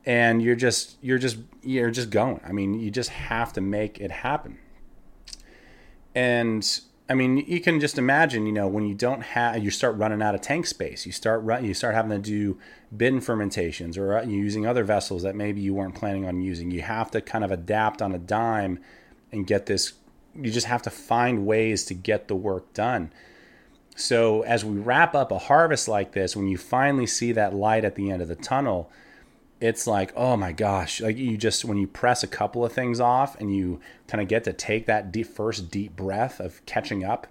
and 0.05 0.41
you're 0.41 0.55
just 0.55 0.97
you're 1.01 1.19
just 1.19 1.37
you're 1.61 1.91
just 1.91 2.09
going. 2.09 2.41
I 2.45 2.51
mean, 2.51 2.79
you 2.79 2.91
just 2.91 3.09
have 3.09 3.53
to 3.53 3.61
make 3.61 3.99
it 3.99 4.11
happen. 4.11 4.57
And 6.15 6.81
I 7.07 7.15
mean, 7.15 7.37
you 7.37 7.59
can 7.59 7.79
just 7.79 7.97
imagine, 7.97 8.45
you 8.45 8.51
know, 8.51 8.67
when 8.67 8.87
you 8.87 8.93
don't 8.93 9.21
have, 9.21 9.63
you 9.63 9.71
start 9.71 9.97
running 9.97 10.21
out 10.21 10.35
of 10.35 10.41
tank 10.41 10.67
space. 10.67 11.05
You 11.05 11.11
start 11.11 11.41
run, 11.43 11.65
you 11.65 11.73
start 11.73 11.95
having 11.95 12.11
to 12.11 12.19
do 12.19 12.59
bin 12.95 13.19
fermentations 13.19 13.97
or 13.97 14.17
uh, 14.17 14.23
using 14.23 14.65
other 14.65 14.83
vessels 14.83 15.23
that 15.23 15.35
maybe 15.35 15.61
you 15.61 15.73
weren't 15.73 15.95
planning 15.95 16.27
on 16.27 16.41
using. 16.41 16.71
You 16.71 16.81
have 16.81 17.09
to 17.11 17.21
kind 17.21 17.43
of 17.43 17.51
adapt 17.51 18.01
on 18.01 18.13
a 18.13 18.19
dime 18.19 18.79
and 19.31 19.45
get 19.45 19.65
this 19.65 19.93
you 20.35 20.51
just 20.51 20.67
have 20.67 20.81
to 20.83 20.89
find 20.89 21.45
ways 21.45 21.85
to 21.85 21.93
get 21.93 22.27
the 22.27 22.35
work 22.35 22.73
done. 22.73 23.11
So 23.95 24.43
as 24.43 24.63
we 24.63 24.77
wrap 24.77 25.13
up 25.13 25.31
a 25.31 25.37
harvest 25.37 25.87
like 25.87 26.13
this, 26.13 26.35
when 26.35 26.47
you 26.47 26.57
finally 26.57 27.05
see 27.05 27.33
that 27.33 27.53
light 27.53 27.83
at 27.83 27.95
the 27.95 28.09
end 28.09 28.21
of 28.21 28.27
the 28.29 28.35
tunnel, 28.35 28.89
it's 29.59 29.85
like, 29.85 30.13
oh 30.15 30.37
my 30.37 30.53
gosh, 30.53 31.01
like 31.01 31.17
you 31.17 31.37
just 31.37 31.65
when 31.65 31.77
you 31.77 31.87
press 31.87 32.23
a 32.23 32.27
couple 32.27 32.63
of 32.63 32.71
things 32.71 32.99
off 32.99 33.39
and 33.39 33.53
you 33.53 33.81
kind 34.07 34.21
of 34.21 34.29
get 34.29 34.45
to 34.45 34.53
take 34.53 34.85
that 34.85 35.11
deep, 35.11 35.27
first 35.27 35.69
deep 35.69 35.95
breath 35.95 36.39
of 36.39 36.65
catching 36.65 37.03
up, 37.03 37.27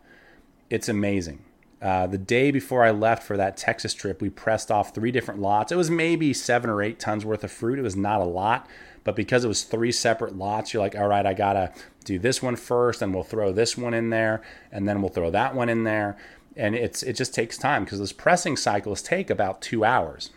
it's 0.68 0.88
amazing. 0.88 1.42
Uh, 1.80 2.06
the 2.06 2.18
day 2.18 2.50
before 2.50 2.84
I 2.84 2.90
left 2.90 3.22
for 3.22 3.36
that 3.36 3.56
Texas 3.56 3.94
trip, 3.94 4.20
we 4.20 4.28
pressed 4.28 4.70
off 4.70 4.94
three 4.94 5.12
different 5.12 5.40
lots. 5.40 5.70
It 5.70 5.76
was 5.76 5.90
maybe 5.90 6.34
seven 6.34 6.68
or 6.68 6.82
eight 6.82 6.98
tons 6.98 7.24
worth 7.24 7.44
of 7.44 7.52
fruit. 7.52 7.78
It 7.78 7.82
was 7.82 7.96
not 7.96 8.20
a 8.20 8.24
lot, 8.24 8.66
but 9.04 9.16
because 9.16 9.44
it 9.44 9.48
was 9.48 9.62
three 9.62 9.92
separate 9.92 10.36
lots, 10.36 10.74
you're 10.74 10.82
like, 10.82 10.96
all 10.96 11.06
right, 11.06 11.24
I 11.24 11.34
gotta 11.34 11.72
do 12.08 12.18
this 12.18 12.42
one 12.42 12.56
first, 12.56 13.02
and 13.02 13.14
we'll 13.14 13.22
throw 13.22 13.52
this 13.52 13.76
one 13.76 13.94
in 13.94 14.10
there, 14.10 14.42
and 14.72 14.88
then 14.88 15.00
we'll 15.00 15.10
throw 15.10 15.30
that 15.30 15.54
one 15.54 15.68
in 15.68 15.84
there. 15.84 16.16
And 16.56 16.74
it's 16.74 17.02
it 17.02 17.12
just 17.12 17.34
takes 17.34 17.56
time 17.56 17.84
because 17.84 18.00
those 18.00 18.12
pressing 18.12 18.56
cycles 18.56 19.00
take 19.00 19.30
about 19.30 19.62
two 19.62 19.84
hours. 19.84 20.30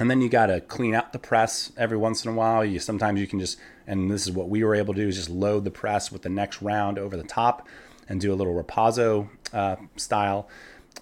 And 0.00 0.10
then 0.10 0.20
you 0.20 0.28
got 0.28 0.46
to 0.46 0.60
clean 0.60 0.94
out 0.94 1.12
the 1.12 1.18
press 1.18 1.72
every 1.76 1.96
once 1.96 2.24
in 2.24 2.30
a 2.30 2.34
while. 2.34 2.64
You 2.64 2.78
sometimes 2.78 3.20
you 3.20 3.26
can 3.26 3.40
just, 3.40 3.58
and 3.86 4.10
this 4.10 4.26
is 4.26 4.32
what 4.32 4.48
we 4.48 4.62
were 4.62 4.74
able 4.74 4.94
to 4.94 5.00
do, 5.00 5.08
is 5.08 5.16
just 5.16 5.28
load 5.28 5.64
the 5.64 5.70
press 5.70 6.12
with 6.12 6.22
the 6.22 6.28
next 6.28 6.62
round 6.62 6.98
over 6.98 7.16
the 7.16 7.24
top, 7.24 7.66
and 8.08 8.20
do 8.20 8.32
a 8.32 8.36
little 8.36 8.54
ripasso 8.54 9.28
uh, 9.52 9.76
style 9.96 10.48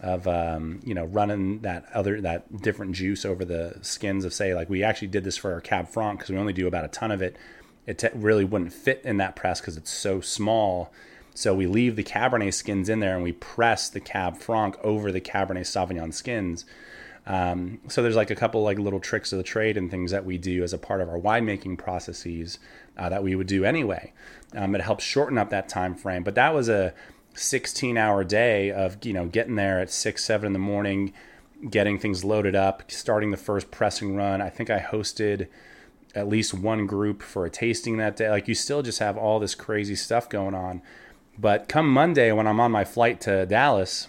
of 0.03 0.27
um, 0.27 0.81
you 0.85 0.95
know 0.95 1.05
running 1.05 1.61
that 1.61 1.87
other 1.95 2.21
that 2.21 2.63
different 2.63 2.93
juice 2.93 3.25
over 3.25 3.45
the 3.45 3.79
skins 3.83 4.25
of 4.25 4.33
say 4.35 4.55
like 4.55 4.69
we 4.69 4.83
actually 4.83 5.09
did 5.09 5.25
this 5.25 5.37
for 5.37 5.53
our 5.53 5.61
cab 5.61 5.89
franc 5.89 6.19
because 6.19 6.31
we 6.31 6.37
only 6.37 6.53
do 6.53 6.67
about 6.67 6.85
a 6.85 6.89
ton 6.89 7.11
of 7.11 7.23
it 7.23 7.37
it 7.87 8.03
really 8.15 8.45
wouldn't 8.45 8.73
fit 8.73 9.01
in 9.05 9.17
that 9.19 9.37
press 9.37 9.61
because 9.61 9.77
it's 9.77 9.93
so 9.93 10.21
small. 10.21 10.93
So 11.35 11.55
we 11.55 11.67
leave 11.67 11.97
the 11.97 12.03
Cabernet 12.03 12.55
skins 12.55 12.89
in 12.89 13.01
there 13.01 13.15
and 13.15 13.23
we 13.23 13.33
press 13.33 13.89
the 13.89 14.01
Cab 14.01 14.39
Franc 14.39 14.77
over 14.83 15.13
the 15.13 15.21
Cabernet 15.21 15.67
Sauvignon 15.67 16.13
skins. 16.13 16.65
Um, 17.27 17.81
so 17.89 18.03
there's 18.03 18.17
like 18.17 18.31
a 18.31 18.37
couple 18.37 18.63
like 18.63 18.79
little 18.79 19.01
tricks 19.01 19.33
of 19.33 19.39
the 19.39 19.43
trade 19.43 19.77
and 19.77 19.91
things 19.91 20.13
that 20.13 20.25
we 20.25 20.39
do 20.39 20.63
as 20.63 20.73
a 20.73 20.79
part 20.79 21.01
of 21.01 21.09
our 21.09 21.19
winemaking 21.19 21.77
processes 21.77 22.59
uh, 22.97 23.09
that 23.09 23.23
we 23.23 23.35
would 23.35 23.49
do 23.49 23.65
anyway. 23.65 24.13
Um, 24.55 24.75
it 24.75 24.81
helps 24.81 25.05
shorten 25.05 25.37
up 25.37 25.51
that 25.51 25.69
time 25.69 25.95
frame. 25.95 26.23
But 26.23 26.37
that 26.37 26.55
was 26.55 26.69
a 26.69 26.95
16 27.35 27.99
hour 27.99 28.25
day 28.25 28.71
of 28.71 29.05
you 29.05 29.13
know 29.13 29.27
getting 29.27 29.57
there 29.57 29.81
at 29.81 29.91
six 29.91 30.25
seven 30.25 30.47
in 30.49 30.53
the 30.53 30.59
morning, 30.59 31.13
getting 31.69 31.99
things 31.99 32.25
loaded 32.25 32.55
up, 32.55 32.91
starting 32.91 33.31
the 33.31 33.37
first 33.37 33.71
pressing 33.71 34.17
run. 34.17 34.41
I 34.41 34.49
think 34.49 34.71
I 34.71 34.79
hosted 34.79 35.49
at 36.17 36.27
least 36.27 36.55
one 36.55 36.87
group 36.87 37.23
for 37.23 37.45
a 37.45 37.51
tasting 37.51 37.99
that 37.99 38.17
day. 38.17 38.31
Like 38.31 38.49
you 38.49 38.55
still 38.55 38.83
just 38.83 38.99
have 39.01 39.19
all 39.19 39.39
this 39.39 39.55
crazy 39.55 39.95
stuff 39.95 40.29
going 40.29 40.55
on. 40.55 40.81
But 41.39 41.69
come 41.69 41.93
Monday, 41.93 42.33
when 42.33 42.47
I'm 42.47 42.59
on 42.59 42.73
my 42.73 42.85
flight 42.85 43.21
to 43.23 43.45
Dallas, 43.45 44.09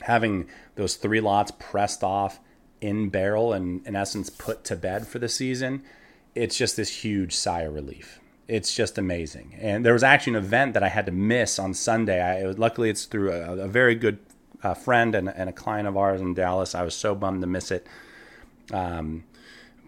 having 0.00 0.48
those 0.76 0.96
three 0.96 1.20
lots 1.20 1.52
pressed 1.58 2.02
off 2.02 2.40
in 2.80 3.10
barrel 3.10 3.52
and 3.52 3.86
in 3.86 3.94
essence 3.94 4.30
put 4.30 4.64
to 4.64 4.76
bed 4.76 5.06
for 5.06 5.18
the 5.18 5.28
season, 5.28 5.82
it's 6.34 6.56
just 6.56 6.76
this 6.76 7.04
huge 7.04 7.36
sigh 7.36 7.62
of 7.62 7.74
relief. 7.74 8.18
It's 8.48 8.74
just 8.74 8.96
amazing. 8.96 9.58
And 9.60 9.84
there 9.84 9.92
was 9.92 10.02
actually 10.02 10.38
an 10.38 10.44
event 10.44 10.72
that 10.72 10.82
I 10.82 10.88
had 10.88 11.04
to 11.04 11.12
miss 11.12 11.58
on 11.58 11.74
Sunday. 11.74 12.22
I, 12.22 12.50
luckily, 12.52 12.88
it's 12.88 13.04
through 13.04 13.30
a, 13.32 13.58
a 13.58 13.68
very 13.68 13.94
good 13.94 14.18
uh, 14.62 14.72
friend 14.72 15.14
and, 15.14 15.28
and, 15.28 15.48
a 15.48 15.52
client 15.52 15.86
of 15.86 15.96
ours 15.96 16.20
in 16.20 16.34
Dallas. 16.34 16.74
I 16.74 16.82
was 16.82 16.94
so 16.94 17.14
bummed 17.14 17.42
to 17.42 17.46
miss 17.46 17.70
it. 17.70 17.86
Um, 18.72 19.24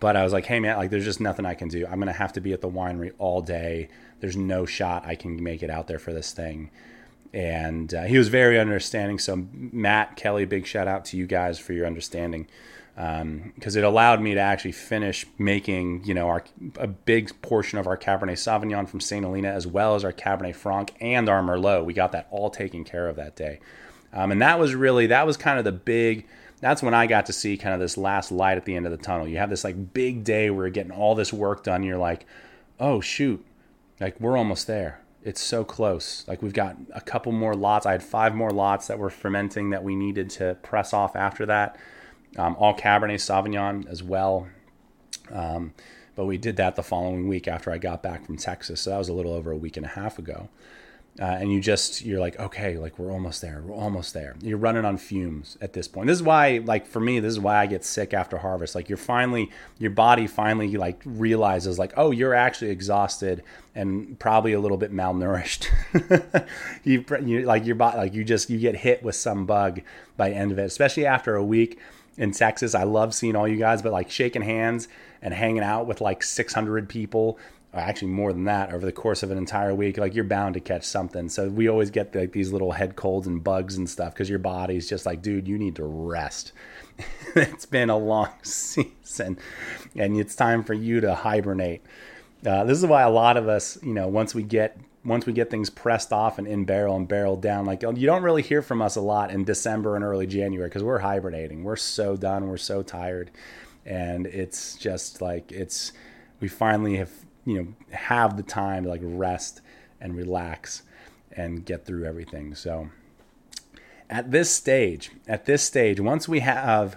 but 0.02 0.16
I 0.16 0.24
was 0.24 0.32
like, 0.32 0.46
hey 0.46 0.58
man, 0.58 0.78
like 0.78 0.90
there's 0.90 1.04
just 1.04 1.20
nothing 1.20 1.46
I 1.46 1.54
can 1.54 1.68
do. 1.68 1.86
I'm 1.86 2.00
gonna 2.00 2.12
have 2.12 2.32
to 2.32 2.40
be 2.40 2.52
at 2.52 2.60
the 2.60 2.68
winery 2.68 3.12
all 3.18 3.40
day. 3.40 3.88
There's 4.18 4.36
no 4.36 4.66
shot 4.66 5.06
I 5.06 5.14
can 5.14 5.40
make 5.40 5.62
it 5.62 5.70
out 5.70 5.86
there 5.86 6.00
for 6.00 6.12
this 6.12 6.32
thing. 6.32 6.72
And 7.32 7.94
uh, 7.94 8.02
he 8.02 8.18
was 8.18 8.26
very 8.26 8.58
understanding. 8.58 9.20
So 9.20 9.46
Matt 9.52 10.16
Kelly, 10.16 10.44
big 10.44 10.66
shout 10.66 10.88
out 10.88 11.04
to 11.06 11.16
you 11.16 11.28
guys 11.28 11.60
for 11.60 11.72
your 11.72 11.86
understanding, 11.86 12.48
because 12.96 13.76
um, 13.76 13.78
it 13.78 13.84
allowed 13.84 14.20
me 14.20 14.34
to 14.34 14.40
actually 14.40 14.72
finish 14.72 15.24
making, 15.38 16.02
you 16.04 16.14
know, 16.14 16.26
our 16.26 16.42
a 16.80 16.88
big 16.88 17.40
portion 17.40 17.78
of 17.78 17.86
our 17.86 17.96
Cabernet 17.96 18.32
Sauvignon 18.32 18.88
from 18.88 18.98
Saint 19.00 19.24
Helena, 19.24 19.50
as 19.50 19.68
well 19.68 19.94
as 19.94 20.04
our 20.04 20.12
Cabernet 20.12 20.56
Franc 20.56 20.94
and 21.00 21.28
our 21.28 21.42
Merlot. 21.42 21.84
We 21.84 21.92
got 21.92 22.10
that 22.10 22.26
all 22.32 22.50
taken 22.50 22.82
care 22.82 23.08
of 23.08 23.14
that 23.14 23.36
day, 23.36 23.60
um, 24.12 24.32
and 24.32 24.42
that 24.42 24.58
was 24.58 24.74
really 24.74 25.06
that 25.06 25.26
was 25.26 25.36
kind 25.36 25.60
of 25.60 25.64
the 25.64 25.70
big 25.70 26.26
that's 26.62 26.80
when 26.80 26.94
I 26.94 27.08
got 27.08 27.26
to 27.26 27.32
see 27.32 27.58
kind 27.58 27.74
of 27.74 27.80
this 27.80 27.98
last 27.98 28.30
light 28.30 28.56
at 28.56 28.64
the 28.64 28.76
end 28.76 28.86
of 28.86 28.92
the 28.92 28.98
tunnel. 28.98 29.26
You 29.26 29.38
have 29.38 29.50
this 29.50 29.64
like 29.64 29.92
big 29.92 30.22
day 30.22 30.48
where 30.48 30.66
you're 30.66 30.70
getting 30.70 30.92
all 30.92 31.16
this 31.16 31.32
work 31.32 31.64
done. 31.64 31.82
you're 31.82 31.98
like, 31.98 32.24
oh 32.78 33.00
shoot, 33.00 33.44
like 34.00 34.18
we're 34.20 34.38
almost 34.38 34.68
there. 34.68 35.00
It's 35.24 35.40
so 35.40 35.64
close. 35.64 36.24
Like 36.28 36.40
we've 36.40 36.52
got 36.52 36.76
a 36.94 37.00
couple 37.00 37.32
more 37.32 37.54
lots. 37.54 37.84
I 37.84 37.92
had 37.92 38.02
five 38.02 38.34
more 38.34 38.52
lots 38.52 38.86
that 38.86 38.98
were 38.98 39.10
fermenting 39.10 39.70
that 39.70 39.82
we 39.82 39.96
needed 39.96 40.30
to 40.30 40.56
press 40.62 40.92
off 40.92 41.16
after 41.16 41.44
that. 41.46 41.76
Um, 42.38 42.56
all 42.58 42.76
Cabernet 42.76 43.16
Sauvignon 43.16 43.86
as 43.88 44.02
well. 44.02 44.48
Um, 45.32 45.74
but 46.14 46.26
we 46.26 46.38
did 46.38 46.56
that 46.56 46.76
the 46.76 46.82
following 46.84 47.26
week 47.26 47.48
after 47.48 47.72
I 47.72 47.78
got 47.78 48.04
back 48.04 48.24
from 48.24 48.36
Texas. 48.36 48.82
So 48.82 48.90
that 48.90 48.98
was 48.98 49.08
a 49.08 49.12
little 49.12 49.32
over 49.32 49.50
a 49.50 49.56
week 49.56 49.76
and 49.76 49.84
a 49.84 49.90
half 49.90 50.18
ago 50.18 50.48
uh, 51.20 51.24
and 51.24 51.52
you 51.52 51.60
just 51.60 52.02
you're 52.06 52.20
like 52.20 52.40
okay 52.40 52.78
like 52.78 52.98
we're 52.98 53.12
almost 53.12 53.42
there 53.42 53.62
we're 53.66 53.74
almost 53.76 54.14
there. 54.14 54.34
You're 54.40 54.56
running 54.56 54.86
on 54.86 54.96
fumes 54.96 55.58
at 55.60 55.74
this 55.74 55.86
point. 55.86 56.06
This 56.06 56.16
is 56.16 56.22
why 56.22 56.62
like 56.64 56.86
for 56.86 57.00
me 57.00 57.20
this 57.20 57.32
is 57.32 57.38
why 57.38 57.58
i 57.58 57.66
get 57.66 57.84
sick 57.84 58.14
after 58.14 58.38
harvest. 58.38 58.74
Like 58.74 58.88
you're 58.88 58.96
finally 58.96 59.50
your 59.78 59.90
body 59.90 60.26
finally 60.26 60.74
like 60.76 61.02
realizes 61.04 61.78
like 61.78 61.92
oh 61.98 62.12
you're 62.12 62.32
actually 62.32 62.70
exhausted 62.70 63.42
and 63.74 64.18
probably 64.18 64.54
a 64.54 64.60
little 64.60 64.78
bit 64.78 64.92
malnourished. 64.92 65.68
You, 66.84 67.04
you 67.24 67.42
like 67.42 67.64
your 67.66 67.76
body 67.76 67.98
like 67.98 68.14
you 68.14 68.24
just 68.24 68.48
you 68.48 68.58
get 68.58 68.76
hit 68.76 69.02
with 69.02 69.14
some 69.14 69.44
bug 69.46 69.82
by 70.16 70.30
end 70.30 70.50
of 70.50 70.58
it 70.58 70.64
especially 70.64 71.04
after 71.06 71.36
a 71.36 71.44
week 71.44 71.78
in 72.16 72.32
texas. 72.32 72.74
I 72.74 72.84
love 72.84 73.14
seeing 73.14 73.36
all 73.36 73.46
you 73.46 73.56
guys 73.58 73.82
but 73.82 73.92
like 73.92 74.10
shaking 74.10 74.42
hands 74.42 74.88
and 75.20 75.34
hanging 75.34 75.62
out 75.62 75.86
with 75.86 76.00
like 76.00 76.22
600 76.22 76.88
people 76.88 77.38
actually 77.80 78.08
more 78.08 78.32
than 78.32 78.44
that 78.44 78.72
over 78.72 78.84
the 78.84 78.92
course 78.92 79.22
of 79.22 79.30
an 79.30 79.38
entire 79.38 79.74
week 79.74 79.96
like 79.96 80.14
you're 80.14 80.24
bound 80.24 80.54
to 80.54 80.60
catch 80.60 80.84
something. 80.84 81.28
So 81.28 81.48
we 81.48 81.68
always 81.68 81.90
get 81.90 82.14
like 82.14 82.32
these 82.32 82.52
little 82.52 82.72
head 82.72 82.96
colds 82.96 83.26
and 83.26 83.42
bugs 83.42 83.76
and 83.76 83.88
stuff 83.88 84.12
because 84.12 84.28
your 84.28 84.38
body's 84.38 84.88
just 84.88 85.06
like 85.06 85.22
dude 85.22 85.48
you 85.48 85.58
need 85.58 85.76
to 85.76 85.84
rest. 85.84 86.52
It's 87.34 87.64
been 87.64 87.88
a 87.88 87.96
long 87.96 88.28
season 88.42 89.38
and 89.96 90.18
it's 90.18 90.36
time 90.36 90.62
for 90.64 90.74
you 90.74 91.00
to 91.00 91.14
hibernate. 91.14 91.82
Uh, 92.44 92.64
this 92.64 92.76
is 92.76 92.84
why 92.84 93.02
a 93.02 93.10
lot 93.10 93.36
of 93.38 93.48
us 93.48 93.78
you 93.82 93.94
know 93.94 94.06
once 94.06 94.34
we 94.34 94.42
get 94.42 94.78
once 95.04 95.24
we 95.24 95.32
get 95.32 95.50
things 95.50 95.70
pressed 95.70 96.12
off 96.12 96.38
and 96.38 96.46
in 96.46 96.64
barrel 96.64 96.94
and 96.94 97.08
barreled 97.08 97.40
down 97.40 97.64
like 97.64 97.82
you 97.82 98.06
don't 98.06 98.22
really 98.22 98.42
hear 98.42 98.62
from 98.62 98.82
us 98.82 98.96
a 98.96 99.00
lot 99.00 99.30
in 99.30 99.44
december 99.44 99.96
and 99.96 100.04
early 100.04 100.26
january 100.26 100.68
because 100.68 100.82
we're 100.82 100.98
hibernating. 100.98 101.64
We're 101.64 101.76
so 101.76 102.16
done. 102.16 102.48
We're 102.48 102.58
so 102.58 102.82
tired. 102.82 103.30
And 103.86 104.26
it's 104.26 104.76
just 104.76 105.22
like 105.22 105.50
it's 105.50 105.92
we 106.40 106.48
finally 106.48 106.96
have 106.98 107.10
you 107.44 107.54
know 107.54 107.96
have 107.96 108.36
the 108.36 108.42
time 108.42 108.84
to 108.84 108.88
like 108.88 109.00
rest 109.02 109.60
and 110.00 110.16
relax 110.16 110.82
and 111.32 111.64
get 111.64 111.84
through 111.84 112.04
everything 112.04 112.54
so 112.54 112.88
at 114.10 114.30
this 114.30 114.50
stage 114.50 115.10
at 115.26 115.44
this 115.46 115.62
stage 115.62 116.00
once 116.00 116.28
we 116.28 116.40
have 116.40 116.96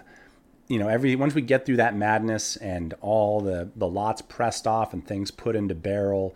you 0.68 0.78
know 0.78 0.88
every 0.88 1.16
once 1.16 1.34
we 1.34 1.42
get 1.42 1.64
through 1.64 1.76
that 1.76 1.96
madness 1.96 2.56
and 2.56 2.94
all 3.00 3.40
the 3.40 3.70
the 3.76 3.88
lots 3.88 4.22
pressed 4.22 4.66
off 4.66 4.92
and 4.92 5.06
things 5.06 5.30
put 5.30 5.56
into 5.56 5.74
barrel 5.74 6.34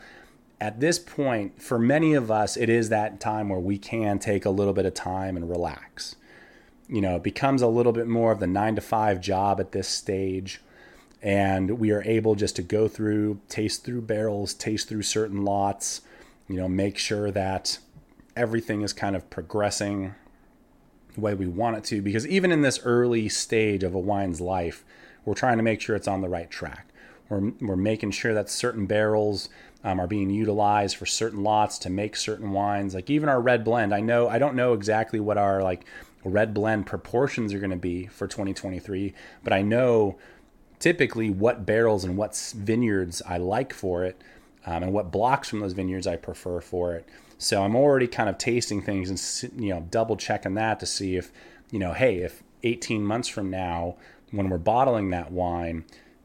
at 0.60 0.80
this 0.80 0.98
point 0.98 1.60
for 1.60 1.78
many 1.78 2.14
of 2.14 2.30
us 2.30 2.56
it 2.56 2.68
is 2.68 2.88
that 2.88 3.20
time 3.20 3.48
where 3.48 3.60
we 3.60 3.78
can 3.78 4.18
take 4.18 4.44
a 4.44 4.50
little 4.50 4.72
bit 4.72 4.86
of 4.86 4.94
time 4.94 5.36
and 5.36 5.48
relax 5.48 6.16
you 6.90 7.00
know, 7.00 7.16
it 7.16 7.22
becomes 7.22 7.62
a 7.62 7.68
little 7.68 7.92
bit 7.92 8.08
more 8.08 8.32
of 8.32 8.40
the 8.40 8.48
nine 8.48 8.74
to 8.74 8.80
five 8.80 9.20
job 9.20 9.60
at 9.60 9.72
this 9.72 9.86
stage. 9.86 10.60
And 11.22 11.78
we 11.78 11.90
are 11.90 12.02
able 12.04 12.34
just 12.34 12.56
to 12.56 12.62
go 12.62 12.88
through, 12.88 13.40
taste 13.48 13.84
through 13.84 14.02
barrels, 14.02 14.54
taste 14.54 14.88
through 14.88 15.02
certain 15.02 15.44
lots, 15.44 16.00
you 16.48 16.56
know, 16.56 16.68
make 16.68 16.96
sure 16.96 17.30
that 17.30 17.78
everything 18.36 18.82
is 18.82 18.92
kind 18.92 19.14
of 19.14 19.28
progressing 19.28 20.14
the 21.14 21.20
way 21.20 21.34
we 21.34 21.46
want 21.46 21.76
it 21.76 21.84
to. 21.84 22.00
Because 22.00 22.26
even 22.26 22.50
in 22.50 22.62
this 22.62 22.80
early 22.84 23.28
stage 23.28 23.82
of 23.82 23.94
a 23.94 23.98
wine's 23.98 24.40
life, 24.40 24.84
we're 25.24 25.34
trying 25.34 25.58
to 25.58 25.62
make 25.62 25.80
sure 25.80 25.94
it's 25.94 26.08
on 26.08 26.22
the 26.22 26.28
right 26.28 26.50
track. 26.50 26.86
We're, 27.28 27.52
we're 27.60 27.76
making 27.76 28.12
sure 28.12 28.34
that 28.34 28.48
certain 28.50 28.86
barrels 28.86 29.48
um, 29.84 30.00
are 30.00 30.06
being 30.06 30.30
utilized 30.30 30.96
for 30.96 31.06
certain 31.06 31.42
lots 31.42 31.78
to 31.78 31.90
make 31.90 32.16
certain 32.16 32.52
wines. 32.52 32.94
Like 32.94 33.08
even 33.08 33.28
our 33.28 33.40
red 33.40 33.64
blend, 33.64 33.94
I 33.94 34.00
know 34.00 34.28
I 34.28 34.38
don't 34.38 34.56
know 34.56 34.72
exactly 34.72 35.20
what 35.20 35.38
our 35.38 35.62
like 35.62 35.84
red 36.24 36.52
blend 36.52 36.86
proportions 36.86 37.54
are 37.54 37.58
going 37.58 37.70
to 37.70 37.76
be 37.76 38.06
for 38.06 38.26
2023, 38.26 39.14
but 39.42 39.52
I 39.52 39.62
know 39.62 40.18
typically 40.80 41.30
what 41.30 41.64
barrels 41.64 42.04
and 42.04 42.16
what 42.16 42.34
vineyards 42.56 43.22
I 43.26 43.38
like 43.38 43.72
for 43.72 44.04
it, 44.04 44.20
um, 44.66 44.82
and 44.82 44.92
what 44.92 45.12
blocks 45.12 45.48
from 45.48 45.60
those 45.60 45.72
vineyards 45.72 46.06
I 46.06 46.16
prefer 46.16 46.60
for 46.60 46.94
it. 46.94 47.08
So 47.38 47.62
I'm 47.62 47.76
already 47.76 48.08
kind 48.08 48.28
of 48.28 48.36
tasting 48.36 48.82
things 48.82 49.08
and 49.08 49.62
you 49.62 49.70
know 49.70 49.86
double 49.90 50.16
checking 50.16 50.54
that 50.54 50.80
to 50.80 50.86
see 50.86 51.16
if 51.16 51.30
you 51.70 51.78
know, 51.78 51.92
hey, 51.92 52.18
if 52.18 52.42
18 52.64 53.04
months 53.04 53.28
from 53.28 53.48
now 53.48 53.96
when 54.32 54.48
we're 54.48 54.58
bottling 54.58 55.10
that 55.10 55.30
wine, 55.30 55.84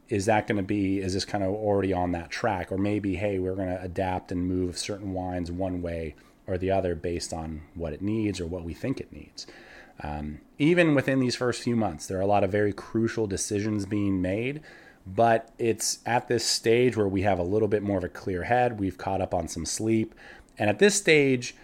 is 0.10 0.26
that 0.26 0.48
going 0.48 0.58
to 0.58 0.64
be 0.64 1.00
is 1.00 1.14
this 1.14 1.26
kind 1.26 1.44
of 1.44 1.50
already 1.52 1.92
on 1.92 2.12
that 2.12 2.30
track 2.30 2.72
or 2.72 2.78
maybe 2.78 3.16
hey 3.16 3.40
we're 3.40 3.56
going 3.56 3.70
to 3.70 3.82
adapt 3.82 4.32
and 4.32 4.48
move 4.48 4.78
certain 4.78 5.14
wines 5.14 5.52
one 5.52 5.82
way 5.82 6.16
or 6.48 6.58
the 6.58 6.70
other 6.70 6.94
based 6.94 7.34
on 7.34 7.62
what 7.74 7.92
it 7.92 8.02
needs 8.02 8.40
or 8.40 8.46
what 8.46 8.64
we 8.64 8.74
think 8.74 9.00
it 9.00 9.12
needs 9.12 9.48
um, 10.02 10.40
even 10.58 10.96
within 10.96 11.20
these 11.20 11.36
first 11.36 11.62
few 11.62 11.76
months 11.76 12.08
there 12.08 12.18
are 12.18 12.22
a 12.22 12.28
lot 12.28 12.44
of 12.44 12.52
very 12.52 12.74
crucial 12.74 13.28
decisions 13.28 13.86
being 13.86 14.22
made 14.22 14.62
but 15.06 15.50
it's 15.60 16.00
at 16.06 16.28
this 16.28 16.44
stage 16.44 16.98
where 16.98 17.08
we 17.08 17.22
have 17.22 17.38
a 17.38 17.44
little 17.44 17.68
bit 17.68 17.84
more 17.84 17.98
of 17.98 18.04
a 18.04 18.10
clear 18.10 18.44
head. 18.44 18.80
We've 18.80 18.98
caught 18.98 19.22
up 19.22 19.34
on 19.34 19.48
some 19.48 19.66
sleep. 19.66 20.16
And 20.58 20.70
at 20.70 20.80
this 20.80 20.96
stage 20.96 21.56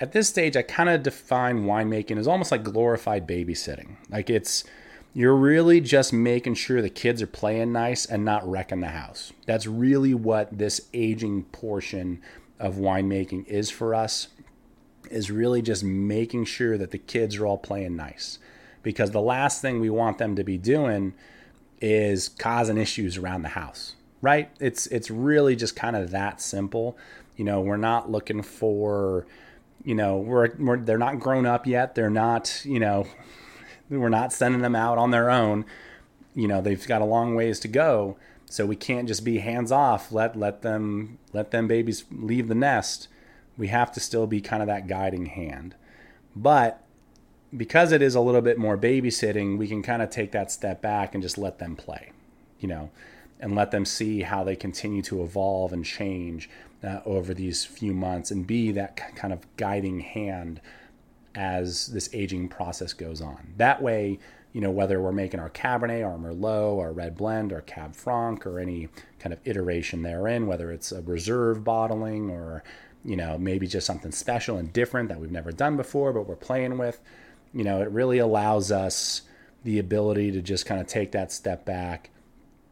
at 0.00 0.12
this 0.12 0.28
stage 0.28 0.56
i 0.56 0.62
kind 0.62 0.88
of 0.88 1.02
define 1.02 1.64
winemaking 1.64 2.18
as 2.18 2.28
almost 2.28 2.52
like 2.52 2.62
glorified 2.62 3.26
babysitting. 3.26 3.96
Like 4.08 4.30
it's 4.30 4.64
you're 5.12 5.34
really 5.34 5.80
just 5.80 6.12
making 6.12 6.54
sure 6.54 6.80
the 6.80 6.90
kids 6.90 7.20
are 7.20 7.26
playing 7.26 7.72
nice 7.72 8.06
and 8.06 8.24
not 8.24 8.48
wrecking 8.48 8.80
the 8.80 8.88
house. 8.88 9.32
That's 9.46 9.66
really 9.66 10.14
what 10.14 10.56
this 10.56 10.82
aging 10.94 11.44
portion 11.44 12.20
of 12.60 12.76
winemaking 12.76 13.46
is 13.46 13.70
for 13.70 13.94
us 13.94 14.28
is 15.10 15.30
really 15.30 15.62
just 15.62 15.84
making 15.84 16.44
sure 16.44 16.78
that 16.78 16.90
the 16.90 16.98
kids 16.98 17.36
are 17.36 17.46
all 17.46 17.58
playing 17.58 17.96
nice. 17.96 18.38
Because 18.82 19.10
the 19.10 19.20
last 19.20 19.60
thing 19.60 19.80
we 19.80 19.90
want 19.90 20.18
them 20.18 20.36
to 20.36 20.44
be 20.44 20.56
doing 20.56 21.14
is 21.80 22.28
causing 22.28 22.78
issues 22.78 23.16
around 23.16 23.42
the 23.42 23.48
house. 23.50 23.94
Right? 24.20 24.50
It's 24.58 24.86
it's 24.88 25.10
really 25.10 25.54
just 25.54 25.76
kind 25.76 25.94
of 25.94 26.10
that 26.10 26.40
simple. 26.40 26.96
You 27.36 27.44
know, 27.44 27.60
we're 27.60 27.76
not 27.76 28.10
looking 28.10 28.42
for 28.42 29.26
you 29.84 29.94
know, 29.94 30.18
we're, 30.18 30.50
we're 30.58 30.78
they're 30.78 30.98
not 30.98 31.20
grown 31.20 31.46
up 31.46 31.66
yet. 31.66 31.94
They're 31.94 32.10
not, 32.10 32.62
you 32.64 32.80
know, 32.80 33.06
we're 33.90 34.08
not 34.08 34.32
sending 34.32 34.62
them 34.62 34.76
out 34.76 34.98
on 34.98 35.10
their 35.10 35.30
own. 35.30 35.64
You 36.34 36.48
know, 36.48 36.60
they've 36.60 36.86
got 36.86 37.02
a 37.02 37.06
long 37.06 37.34
ways 37.34 37.60
to 37.60 37.68
go. 37.68 38.16
So 38.50 38.64
we 38.64 38.76
can't 38.76 39.06
just 39.06 39.24
be 39.24 39.38
hands 39.38 39.70
off. 39.70 40.10
Let 40.10 40.36
let 40.36 40.62
them 40.62 41.18
let 41.32 41.50
them 41.50 41.68
babies 41.68 42.04
leave 42.10 42.48
the 42.48 42.54
nest. 42.54 43.08
We 43.58 43.68
have 43.68 43.92
to 43.92 44.00
still 44.00 44.26
be 44.26 44.40
kind 44.40 44.62
of 44.62 44.68
that 44.68 44.86
guiding 44.86 45.26
hand. 45.26 45.74
But 46.34 46.82
because 47.56 47.92
it 47.92 48.00
is 48.00 48.14
a 48.14 48.20
little 48.20 48.40
bit 48.40 48.58
more 48.58 48.78
babysitting, 48.78 49.58
we 49.58 49.68
can 49.68 49.82
kind 49.82 50.00
of 50.00 50.10
take 50.10 50.32
that 50.32 50.50
step 50.50 50.80
back 50.80 51.14
and 51.14 51.22
just 51.22 51.36
let 51.36 51.58
them 51.58 51.76
play, 51.76 52.12
you 52.60 52.68
know, 52.68 52.90
and 53.40 53.54
let 53.54 53.70
them 53.70 53.84
see 53.84 54.22
how 54.22 54.44
they 54.44 54.56
continue 54.56 55.02
to 55.02 55.22
evolve 55.22 55.72
and 55.72 55.84
change 55.84 56.48
uh, 56.84 57.00
over 57.04 57.34
these 57.34 57.64
few 57.64 57.92
months 57.92 58.30
and 58.30 58.46
be 58.46 58.70
that 58.72 58.96
kind 59.16 59.32
of 59.32 59.40
guiding 59.56 60.00
hand 60.00 60.60
as 61.34 61.88
this 61.88 62.10
aging 62.12 62.48
process 62.48 62.92
goes 62.92 63.20
on. 63.20 63.54
That 63.56 63.82
way, 63.82 64.18
you 64.52 64.60
know, 64.60 64.70
whether 64.70 65.00
we're 65.00 65.12
making 65.12 65.40
our 65.40 65.50
Cabernet, 65.50 66.06
our 66.06 66.18
Merlot, 66.18 66.80
our 66.80 66.92
Red 66.92 67.16
Blend, 67.16 67.52
our 67.52 67.60
Cab 67.60 67.94
Franc, 67.94 68.46
or 68.46 68.58
any 68.58 68.88
kind 69.18 69.32
of 69.32 69.38
iteration 69.44 70.02
therein, 70.02 70.46
whether 70.46 70.72
it's 70.72 70.90
a 70.90 71.02
reserve 71.02 71.64
bottling 71.64 72.30
or, 72.30 72.62
you 73.04 73.16
know, 73.16 73.38
maybe 73.38 73.66
just 73.66 73.86
something 73.86 74.12
special 74.12 74.58
and 74.58 74.72
different 74.72 75.08
that 75.08 75.20
we've 75.20 75.30
never 75.30 75.52
done 75.52 75.76
before, 75.76 76.12
but 76.12 76.26
we're 76.26 76.36
playing 76.36 76.78
with, 76.78 77.00
you 77.52 77.64
know, 77.64 77.80
it 77.80 77.90
really 77.90 78.18
allows 78.18 78.70
us 78.70 79.22
the 79.64 79.78
ability 79.78 80.30
to 80.32 80.42
just 80.42 80.66
kind 80.66 80.80
of 80.80 80.86
take 80.86 81.12
that 81.12 81.32
step 81.32 81.64
back, 81.64 82.10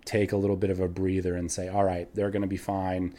take 0.04 0.32
a 0.32 0.36
little 0.36 0.56
bit 0.56 0.70
of 0.70 0.80
a 0.80 0.88
breather 0.88 1.34
and 1.34 1.50
say, 1.50 1.68
all 1.68 1.84
right, 1.84 2.12
they're 2.14 2.30
going 2.30 2.42
to 2.42 2.48
be 2.48 2.56
fine. 2.56 3.14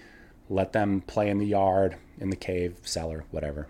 Let 0.50 0.74
them 0.74 1.02
play 1.02 1.30
in 1.30 1.40
the 1.40 1.46
yard, 1.46 1.98
in 2.20 2.30
the 2.30 2.36
cave, 2.36 2.78
cellar, 2.84 3.26
whatever. 3.32 3.68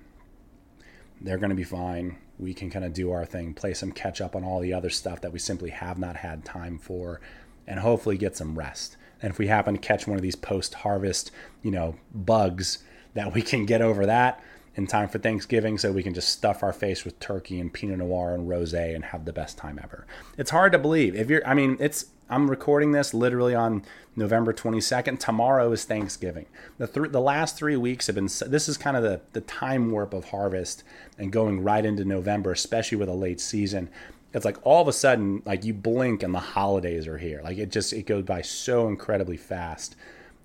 They're 1.19 1.39
going 1.39 1.49
to 1.49 1.55
be 1.55 1.63
fine. 1.63 2.17
We 2.37 2.53
can 2.53 2.69
kind 2.69 2.85
of 2.85 2.93
do 2.93 3.11
our 3.11 3.25
thing, 3.25 3.55
play 3.55 3.73
some 3.73 3.91
catch 3.91 4.21
up 4.21 4.35
on 4.35 4.43
all 4.43 4.59
the 4.59 4.73
other 4.73 4.91
stuff 4.91 5.21
that 5.21 5.33
we 5.33 5.39
simply 5.39 5.71
have 5.71 5.97
not 5.97 6.17
had 6.17 6.45
time 6.45 6.77
for, 6.77 7.19
and 7.65 7.79
hopefully 7.79 8.17
get 8.17 8.37
some 8.37 8.57
rest. 8.57 8.95
And 9.21 9.31
if 9.31 9.39
we 9.39 9.47
happen 9.47 9.73
to 9.73 9.79
catch 9.79 10.05
one 10.07 10.17
of 10.17 10.21
these 10.21 10.35
post 10.35 10.75
harvest, 10.75 11.31
you 11.63 11.71
know, 11.71 11.95
bugs, 12.13 12.83
that 13.17 13.33
we 13.33 13.41
can 13.41 13.65
get 13.65 13.81
over 13.81 14.05
that 14.05 14.41
in 14.75 14.85
time 14.85 15.09
for 15.09 15.17
Thanksgiving 15.17 15.79
so 15.79 15.91
we 15.91 16.03
can 16.03 16.13
just 16.13 16.29
stuff 16.29 16.61
our 16.61 16.71
face 16.71 17.03
with 17.03 17.19
turkey 17.19 17.59
and 17.59 17.73
Pinot 17.73 17.97
Noir 17.97 18.35
and 18.35 18.47
rosé 18.47 18.93
and 18.93 19.05
have 19.05 19.25
the 19.25 19.33
best 19.33 19.57
time 19.57 19.79
ever. 19.83 20.05
It's 20.37 20.51
hard 20.51 20.71
to 20.73 20.77
believe. 20.77 21.15
If 21.15 21.27
you're 21.27 21.45
I 21.45 21.55
mean, 21.55 21.77
it's 21.79 22.05
I'm 22.29 22.47
recording 22.47 22.91
this 22.91 23.15
literally 23.15 23.55
on 23.55 23.83
November 24.15 24.53
22nd. 24.53 25.17
Tomorrow 25.19 25.71
is 25.71 25.83
Thanksgiving. 25.83 26.45
The 26.77 26.85
th- 26.85 27.11
the 27.11 27.19
last 27.19 27.57
3 27.57 27.75
weeks 27.75 28.05
have 28.05 28.15
been 28.15 28.29
this 28.45 28.69
is 28.69 28.77
kind 28.77 28.95
of 28.95 29.01
the 29.01 29.21
the 29.33 29.41
time 29.41 29.89
warp 29.89 30.13
of 30.13 30.25
harvest 30.25 30.83
and 31.17 31.31
going 31.31 31.63
right 31.63 31.83
into 31.83 32.05
November, 32.05 32.51
especially 32.51 32.99
with 32.99 33.09
a 33.09 33.13
late 33.13 33.41
season. 33.41 33.89
It's 34.31 34.45
like 34.45 34.57
all 34.61 34.83
of 34.83 34.87
a 34.87 34.93
sudden 34.93 35.41
like 35.43 35.65
you 35.65 35.73
blink 35.73 36.21
and 36.21 36.35
the 36.35 36.39
holidays 36.39 37.07
are 37.07 37.17
here. 37.17 37.41
Like 37.43 37.57
it 37.57 37.71
just 37.71 37.93
it 37.93 38.05
goes 38.05 38.25
by 38.25 38.43
so 38.43 38.87
incredibly 38.87 39.37
fast. 39.37 39.95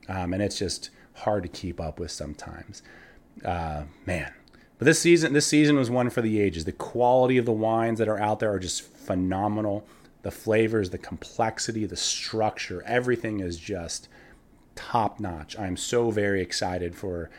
Um, 0.09 0.33
and 0.33 0.43
it's 0.43 0.59
just 0.59 0.89
hard 1.15 1.43
to 1.43 1.49
keep 1.49 1.81
up 1.81 1.99
with 1.99 2.11
sometimes 2.11 2.83
uh, 3.45 3.85
man. 4.07 4.33
But 4.79 4.87
this 4.87 5.01
season, 5.01 5.33
this 5.33 5.47
season 5.47 5.77
was 5.77 5.91
one 5.91 6.11
for 6.11 6.23
the 6.23 6.41
ages. 6.41 6.65
The 6.65 6.73
quality 6.73 7.39
of 7.39 7.45
the 7.45 7.53
wines 7.53 7.99
that 7.99 8.09
are 8.09 8.19
out 8.19 8.41
there 8.41 8.53
are 8.53 8.59
just 8.59 8.83
phenomenal. 8.83 9.87
The 10.23 10.31
flavors, 10.31 10.91
the 10.91 10.99
complexity, 10.99 11.87
the 11.87 11.97
structure, 11.97 12.83
everything 12.87 13.41
is 13.41 13.59
just 13.59 14.09
top 14.75 15.21
notch. 15.21 15.59
I'm 15.59 15.77
so 15.77 16.11
very 16.11 16.41
excited 16.41 16.95
for 16.95 17.31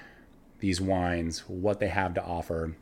these 0.59 0.79
wines, 0.79 1.39
what 1.47 1.79
they 1.79 1.89
have 1.89 2.13
to 2.13 2.23
offer. 2.23 2.75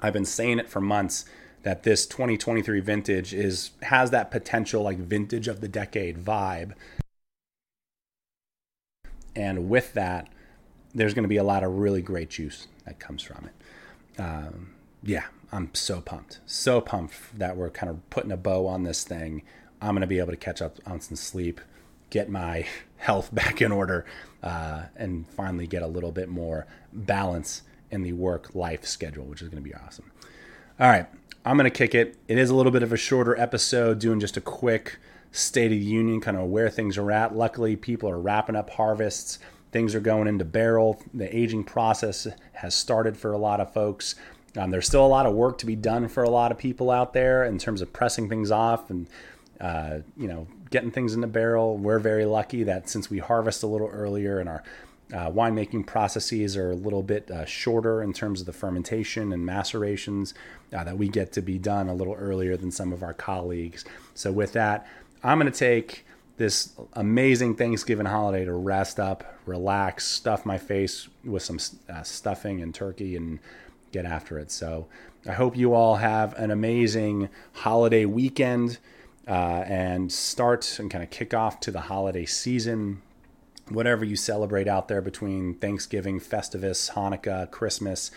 I've 0.00 0.12
been 0.12 0.24
saying 0.24 0.58
it 0.58 0.68
for 0.68 0.80
months 0.80 1.24
that 1.62 1.82
this 1.82 2.06
2023 2.06 2.78
vintage 2.80 3.34
is 3.34 3.70
has 3.82 4.10
that 4.10 4.30
potential 4.30 4.82
like 4.82 4.98
vintage 4.98 5.48
of 5.48 5.60
the 5.60 5.68
decade 5.68 6.18
vibe. 6.18 6.74
And 9.36 9.68
with 9.68 9.92
that, 9.94 10.28
there's 10.94 11.14
going 11.14 11.24
to 11.24 11.28
be 11.28 11.36
a 11.36 11.44
lot 11.44 11.62
of 11.62 11.72
really 11.72 12.02
great 12.02 12.30
juice 12.30 12.66
that 12.86 12.98
comes 12.98 13.22
from 13.22 13.48
it. 13.48 14.20
Um, 14.20 14.70
yeah, 15.02 15.26
I'm 15.52 15.74
so 15.74 16.00
pumped, 16.00 16.40
so 16.46 16.80
pumped 16.80 17.38
that 17.38 17.56
we're 17.56 17.70
kind 17.70 17.90
of 17.90 18.08
putting 18.10 18.32
a 18.32 18.36
bow 18.36 18.66
on 18.66 18.82
this 18.82 19.04
thing. 19.04 19.42
I'm 19.80 19.90
going 19.90 20.00
to 20.00 20.06
be 20.06 20.18
able 20.18 20.32
to 20.32 20.38
catch 20.38 20.62
up 20.62 20.78
on 20.86 21.00
some 21.00 21.16
sleep, 21.16 21.60
get 22.08 22.30
my 22.30 22.66
health 22.96 23.32
back 23.34 23.60
in 23.60 23.70
order, 23.72 24.06
uh, 24.42 24.84
and 24.96 25.28
finally 25.28 25.66
get 25.66 25.82
a 25.82 25.86
little 25.86 26.12
bit 26.12 26.30
more 26.30 26.66
balance 26.92 27.62
in 27.90 28.02
the 28.02 28.14
work 28.14 28.54
life 28.54 28.86
schedule, 28.86 29.26
which 29.26 29.42
is 29.42 29.48
going 29.48 29.62
to 29.62 29.68
be 29.68 29.74
awesome. 29.74 30.10
All 30.80 30.88
right, 30.88 31.06
I'm 31.44 31.56
going 31.56 31.70
to 31.70 31.76
kick 31.76 31.94
it. 31.94 32.16
It 32.26 32.38
is 32.38 32.48
a 32.48 32.54
little 32.54 32.72
bit 32.72 32.82
of 32.82 32.92
a 32.92 32.96
shorter 32.96 33.38
episode, 33.38 33.98
doing 33.98 34.18
just 34.18 34.36
a 34.36 34.40
quick 34.40 34.98
State 35.36 35.72
of 35.72 35.78
the 35.78 35.84
Union, 35.84 36.20
kind 36.20 36.36
of 36.36 36.44
where 36.44 36.70
things 36.70 36.96
are 36.96 37.10
at. 37.12 37.36
Luckily, 37.36 37.76
people 37.76 38.08
are 38.08 38.18
wrapping 38.18 38.56
up 38.56 38.70
harvests. 38.70 39.38
Things 39.70 39.94
are 39.94 40.00
going 40.00 40.28
into 40.28 40.44
barrel. 40.44 41.02
The 41.12 41.34
aging 41.36 41.64
process 41.64 42.26
has 42.54 42.74
started 42.74 43.16
for 43.16 43.32
a 43.32 43.38
lot 43.38 43.60
of 43.60 43.72
folks. 43.72 44.14
Um, 44.56 44.70
there's 44.70 44.86
still 44.86 45.04
a 45.04 45.08
lot 45.08 45.26
of 45.26 45.34
work 45.34 45.58
to 45.58 45.66
be 45.66 45.76
done 45.76 46.08
for 46.08 46.22
a 46.22 46.30
lot 46.30 46.50
of 46.50 46.58
people 46.58 46.90
out 46.90 47.12
there 47.12 47.44
in 47.44 47.58
terms 47.58 47.82
of 47.82 47.92
pressing 47.92 48.28
things 48.28 48.50
off 48.50 48.88
and 48.88 49.06
uh, 49.60 49.98
you 50.16 50.28
know 50.28 50.46
getting 50.70 50.90
things 50.90 51.14
in 51.14 51.20
the 51.20 51.26
barrel. 51.26 51.76
We're 51.76 51.98
very 51.98 52.24
lucky 52.24 52.62
that 52.64 52.88
since 52.88 53.10
we 53.10 53.18
harvest 53.18 53.62
a 53.62 53.66
little 53.66 53.88
earlier 53.88 54.40
and 54.40 54.48
our 54.48 54.62
uh, 55.12 55.30
winemaking 55.30 55.86
processes 55.86 56.56
are 56.56 56.70
a 56.70 56.74
little 56.74 57.02
bit 57.02 57.30
uh, 57.30 57.44
shorter 57.44 58.02
in 58.02 58.12
terms 58.12 58.40
of 58.40 58.46
the 58.46 58.52
fermentation 58.52 59.32
and 59.32 59.46
macerations, 59.46 60.34
uh, 60.72 60.82
that 60.82 60.98
we 60.98 61.08
get 61.08 61.32
to 61.32 61.40
be 61.40 61.58
done 61.58 61.88
a 61.88 61.94
little 61.94 62.14
earlier 62.14 62.56
than 62.56 62.70
some 62.70 62.92
of 62.92 63.02
our 63.02 63.14
colleagues. 63.14 63.84
So 64.14 64.32
with 64.32 64.52
that, 64.54 64.86
I'm 65.22 65.38
going 65.38 65.50
to 65.50 65.58
take 65.58 66.04
this 66.36 66.72
amazing 66.92 67.56
Thanksgiving 67.56 68.06
holiday 68.06 68.44
to 68.44 68.52
rest 68.52 69.00
up, 69.00 69.38
relax, 69.46 70.06
stuff 70.06 70.44
my 70.44 70.58
face 70.58 71.08
with 71.24 71.42
some 71.42 71.58
uh, 71.88 72.02
stuffing 72.02 72.60
and 72.60 72.74
turkey, 72.74 73.16
and 73.16 73.38
get 73.92 74.04
after 74.04 74.38
it. 74.38 74.50
So 74.50 74.86
I 75.26 75.32
hope 75.32 75.56
you 75.56 75.74
all 75.74 75.96
have 75.96 76.34
an 76.34 76.50
amazing 76.50 77.30
holiday 77.52 78.04
weekend 78.04 78.78
uh, 79.26 79.64
and 79.66 80.12
start 80.12 80.78
and 80.78 80.90
kind 80.90 81.02
of 81.02 81.10
kick 81.10 81.34
off 81.34 81.58
to 81.60 81.70
the 81.70 81.82
holiday 81.82 82.26
season. 82.26 83.02
Whatever 83.68 84.04
you 84.04 84.14
celebrate 84.14 84.68
out 84.68 84.86
there 84.86 85.00
between 85.00 85.54
Thanksgiving, 85.54 86.20
Festivus, 86.20 86.92
Hanukkah, 86.92 87.50
Christmas, 87.50 88.12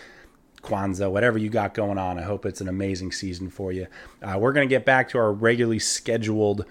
Kwanzaa, 0.62 1.10
whatever 1.10 1.38
you 1.38 1.48
got 1.48 1.74
going 1.74 1.98
on. 1.98 2.18
I 2.18 2.22
hope 2.22 2.46
it's 2.46 2.60
an 2.60 2.68
amazing 2.68 3.12
season 3.12 3.50
for 3.50 3.72
you. 3.72 3.86
Uh, 4.22 4.38
we're 4.38 4.52
going 4.52 4.68
to 4.68 4.72
get 4.72 4.84
back 4.84 5.08
to 5.10 5.18
our 5.18 5.32
regularly 5.32 5.78
scheduled 5.78 6.64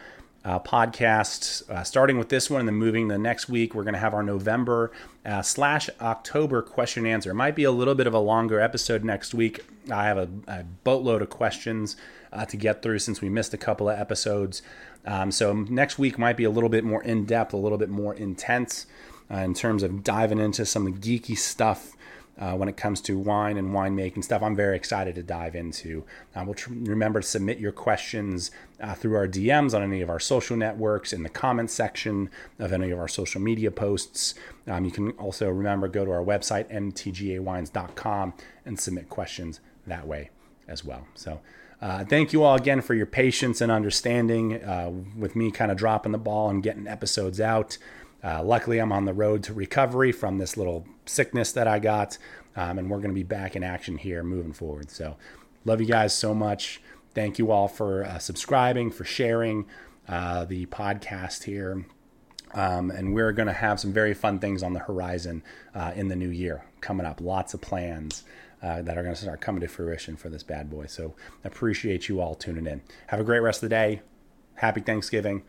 uh, 0.45 0.59
podcasts, 0.59 1.69
uh, 1.69 1.83
starting 1.83 2.17
with 2.17 2.29
this 2.29 2.49
one 2.49 2.61
and 2.61 2.67
then 2.67 2.75
moving 2.75 3.07
the 3.07 3.17
next 3.17 3.49
week. 3.49 3.75
We're 3.75 3.83
going 3.83 3.93
to 3.93 3.99
have 3.99 4.13
our 4.13 4.23
November 4.23 4.91
uh, 5.25 5.41
slash 5.41 5.89
October 5.99 6.61
question 6.61 7.05
and 7.05 7.13
answer. 7.13 7.31
It 7.31 7.35
might 7.35 7.55
be 7.55 7.65
a 7.65 7.71
little 7.71 7.95
bit 7.95 8.07
of 8.07 8.13
a 8.13 8.19
longer 8.19 8.59
episode 8.59 9.03
next 9.03 9.33
week. 9.33 9.65
I 9.91 10.05
have 10.05 10.17
a, 10.17 10.29
a 10.47 10.63
boatload 10.83 11.21
of 11.21 11.29
questions 11.29 11.97
uh, 12.31 12.45
to 12.45 12.57
get 12.57 12.81
through 12.81 12.99
since 12.99 13.21
we 13.21 13.29
missed 13.29 13.53
a 13.53 13.57
couple 13.57 13.89
of 13.89 13.99
episodes. 13.99 14.61
Um, 15.05 15.31
so 15.31 15.53
next 15.53 15.99
week 15.99 16.17
might 16.17 16.37
be 16.37 16.43
a 16.45 16.49
little 16.49 16.69
bit 16.69 16.83
more 16.83 17.03
in 17.03 17.25
depth, 17.25 17.53
a 17.53 17.57
little 17.57 17.77
bit 17.77 17.89
more 17.89 18.13
intense 18.13 18.85
uh, 19.31 19.37
in 19.37 19.53
terms 19.53 19.83
of 19.83 20.03
diving 20.03 20.39
into 20.39 20.65
some 20.65 20.87
of 20.87 21.01
the 21.01 21.19
geeky 21.19 21.37
stuff 21.37 21.95
uh, 22.39 22.55
when 22.55 22.69
it 22.69 22.77
comes 22.77 23.01
to 23.01 23.19
wine 23.19 23.57
and 23.57 23.69
winemaking 23.69 24.23
stuff. 24.23 24.41
I'm 24.41 24.55
very 24.55 24.75
excited 24.75 25.15
to 25.15 25.23
dive 25.23 25.55
into. 25.55 26.05
Uh, 26.35 26.43
we'll 26.45 26.55
tr- 26.55 26.71
remember 26.71 27.19
to 27.19 27.27
submit 27.27 27.59
your 27.59 27.73
questions 27.73 28.49
uh, 28.79 28.93
through 28.95 29.15
our 29.15 29.27
DMs 29.27 29.73
on 29.75 29.83
any 29.83 30.01
of 30.01 30.09
our 30.09 30.19
social 30.19 30.55
networks, 30.55 31.11
in 31.11 31.23
the 31.23 31.29
comments 31.29 31.73
section 31.73 32.29
of 32.57 32.71
any 32.71 32.91
of 32.91 32.99
our 32.99 33.09
social 33.09 33.41
media 33.41 33.69
posts. 33.71 34.35
Um, 34.67 34.85
you 34.85 34.91
can 34.91 35.11
also 35.11 35.49
remember 35.49 35.87
go 35.87 36.05
to 36.05 36.11
our 36.11 36.23
website 36.23 36.71
mtgawines.com 36.71 38.33
and 38.65 38.79
submit 38.79 39.09
questions 39.09 39.59
that 39.85 40.07
way 40.07 40.29
as 40.67 40.83
well. 40.83 41.07
So. 41.15 41.41
Uh, 41.81 42.03
thank 42.03 42.33
you 42.33 42.43
all 42.43 42.55
again 42.55 42.81
for 42.81 42.93
your 42.93 43.05
patience 43.05 43.61
and 43.61 43.71
understanding 43.71 44.61
uh, 44.61 44.91
with 45.17 45.33
me 45.33 45.49
kind 45.49 45.71
of 45.71 45.77
dropping 45.77 46.11
the 46.11 46.17
ball 46.17 46.49
and 46.49 46.61
getting 46.61 46.85
episodes 46.87 47.39
out. 47.39 47.77
Uh, 48.23 48.43
luckily, 48.43 48.79
I'm 48.79 48.91
on 48.91 49.05
the 49.05 49.13
road 49.13 49.43
to 49.43 49.53
recovery 49.53 50.11
from 50.11 50.37
this 50.37 50.57
little 50.57 50.85
sickness 51.05 51.51
that 51.53 51.67
I 51.67 51.79
got, 51.79 52.17
um, 52.55 52.77
and 52.77 52.89
we're 52.89 52.97
going 52.97 53.11
to 53.11 53.15
be 53.15 53.23
back 53.23 53.55
in 53.55 53.63
action 53.63 53.97
here 53.97 54.23
moving 54.23 54.53
forward. 54.53 54.91
So, 54.91 55.17
love 55.65 55.79
you 55.79 55.87
guys 55.87 56.13
so 56.13 56.33
much. 56.33 56.81
Thank 57.13 57.39
you 57.39 57.51
all 57.51 57.67
for 57.67 58.03
uh, 58.03 58.19
subscribing, 58.19 58.91
for 58.91 59.03
sharing 59.03 59.65
uh, 60.07 60.45
the 60.45 60.65
podcast 60.67 61.43
here. 61.43 61.85
Um, 62.53 62.89
and 62.91 63.13
we're 63.13 63.31
going 63.31 63.47
to 63.47 63.53
have 63.53 63.79
some 63.79 63.93
very 63.93 64.13
fun 64.13 64.39
things 64.39 64.63
on 64.63 64.73
the 64.73 64.79
horizon 64.79 65.43
uh, 65.75 65.91
in 65.95 66.07
the 66.07 66.15
new 66.15 66.29
year 66.29 66.65
coming 66.81 67.05
up. 67.05 67.21
Lots 67.21 67.53
of 67.53 67.61
plans. 67.61 68.23
Uh, 68.61 68.81
that 68.81 68.97
are 68.97 69.03
going 69.03 69.15
to 69.15 69.21
start 69.21 69.39
coming 69.39 69.61
to 69.61 69.69
fruition 69.69 70.17
for 70.17 70.27
this 70.27 70.43
bad 70.43 70.69
boy. 70.69 70.85
So 70.85 71.15
appreciate 71.45 72.09
you 72.09 72.19
all 72.19 72.35
tuning 72.35 72.67
in. 72.67 72.81
Have 73.07 73.21
a 73.21 73.23
great 73.23 73.39
rest 73.39 73.63
of 73.63 73.69
the 73.69 73.73
day. 73.73 74.01
Happy 74.55 74.81
Thanksgiving. 74.81 75.43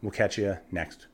We'll 0.00 0.12
catch 0.12 0.38
you 0.38 0.58
next 0.70 1.08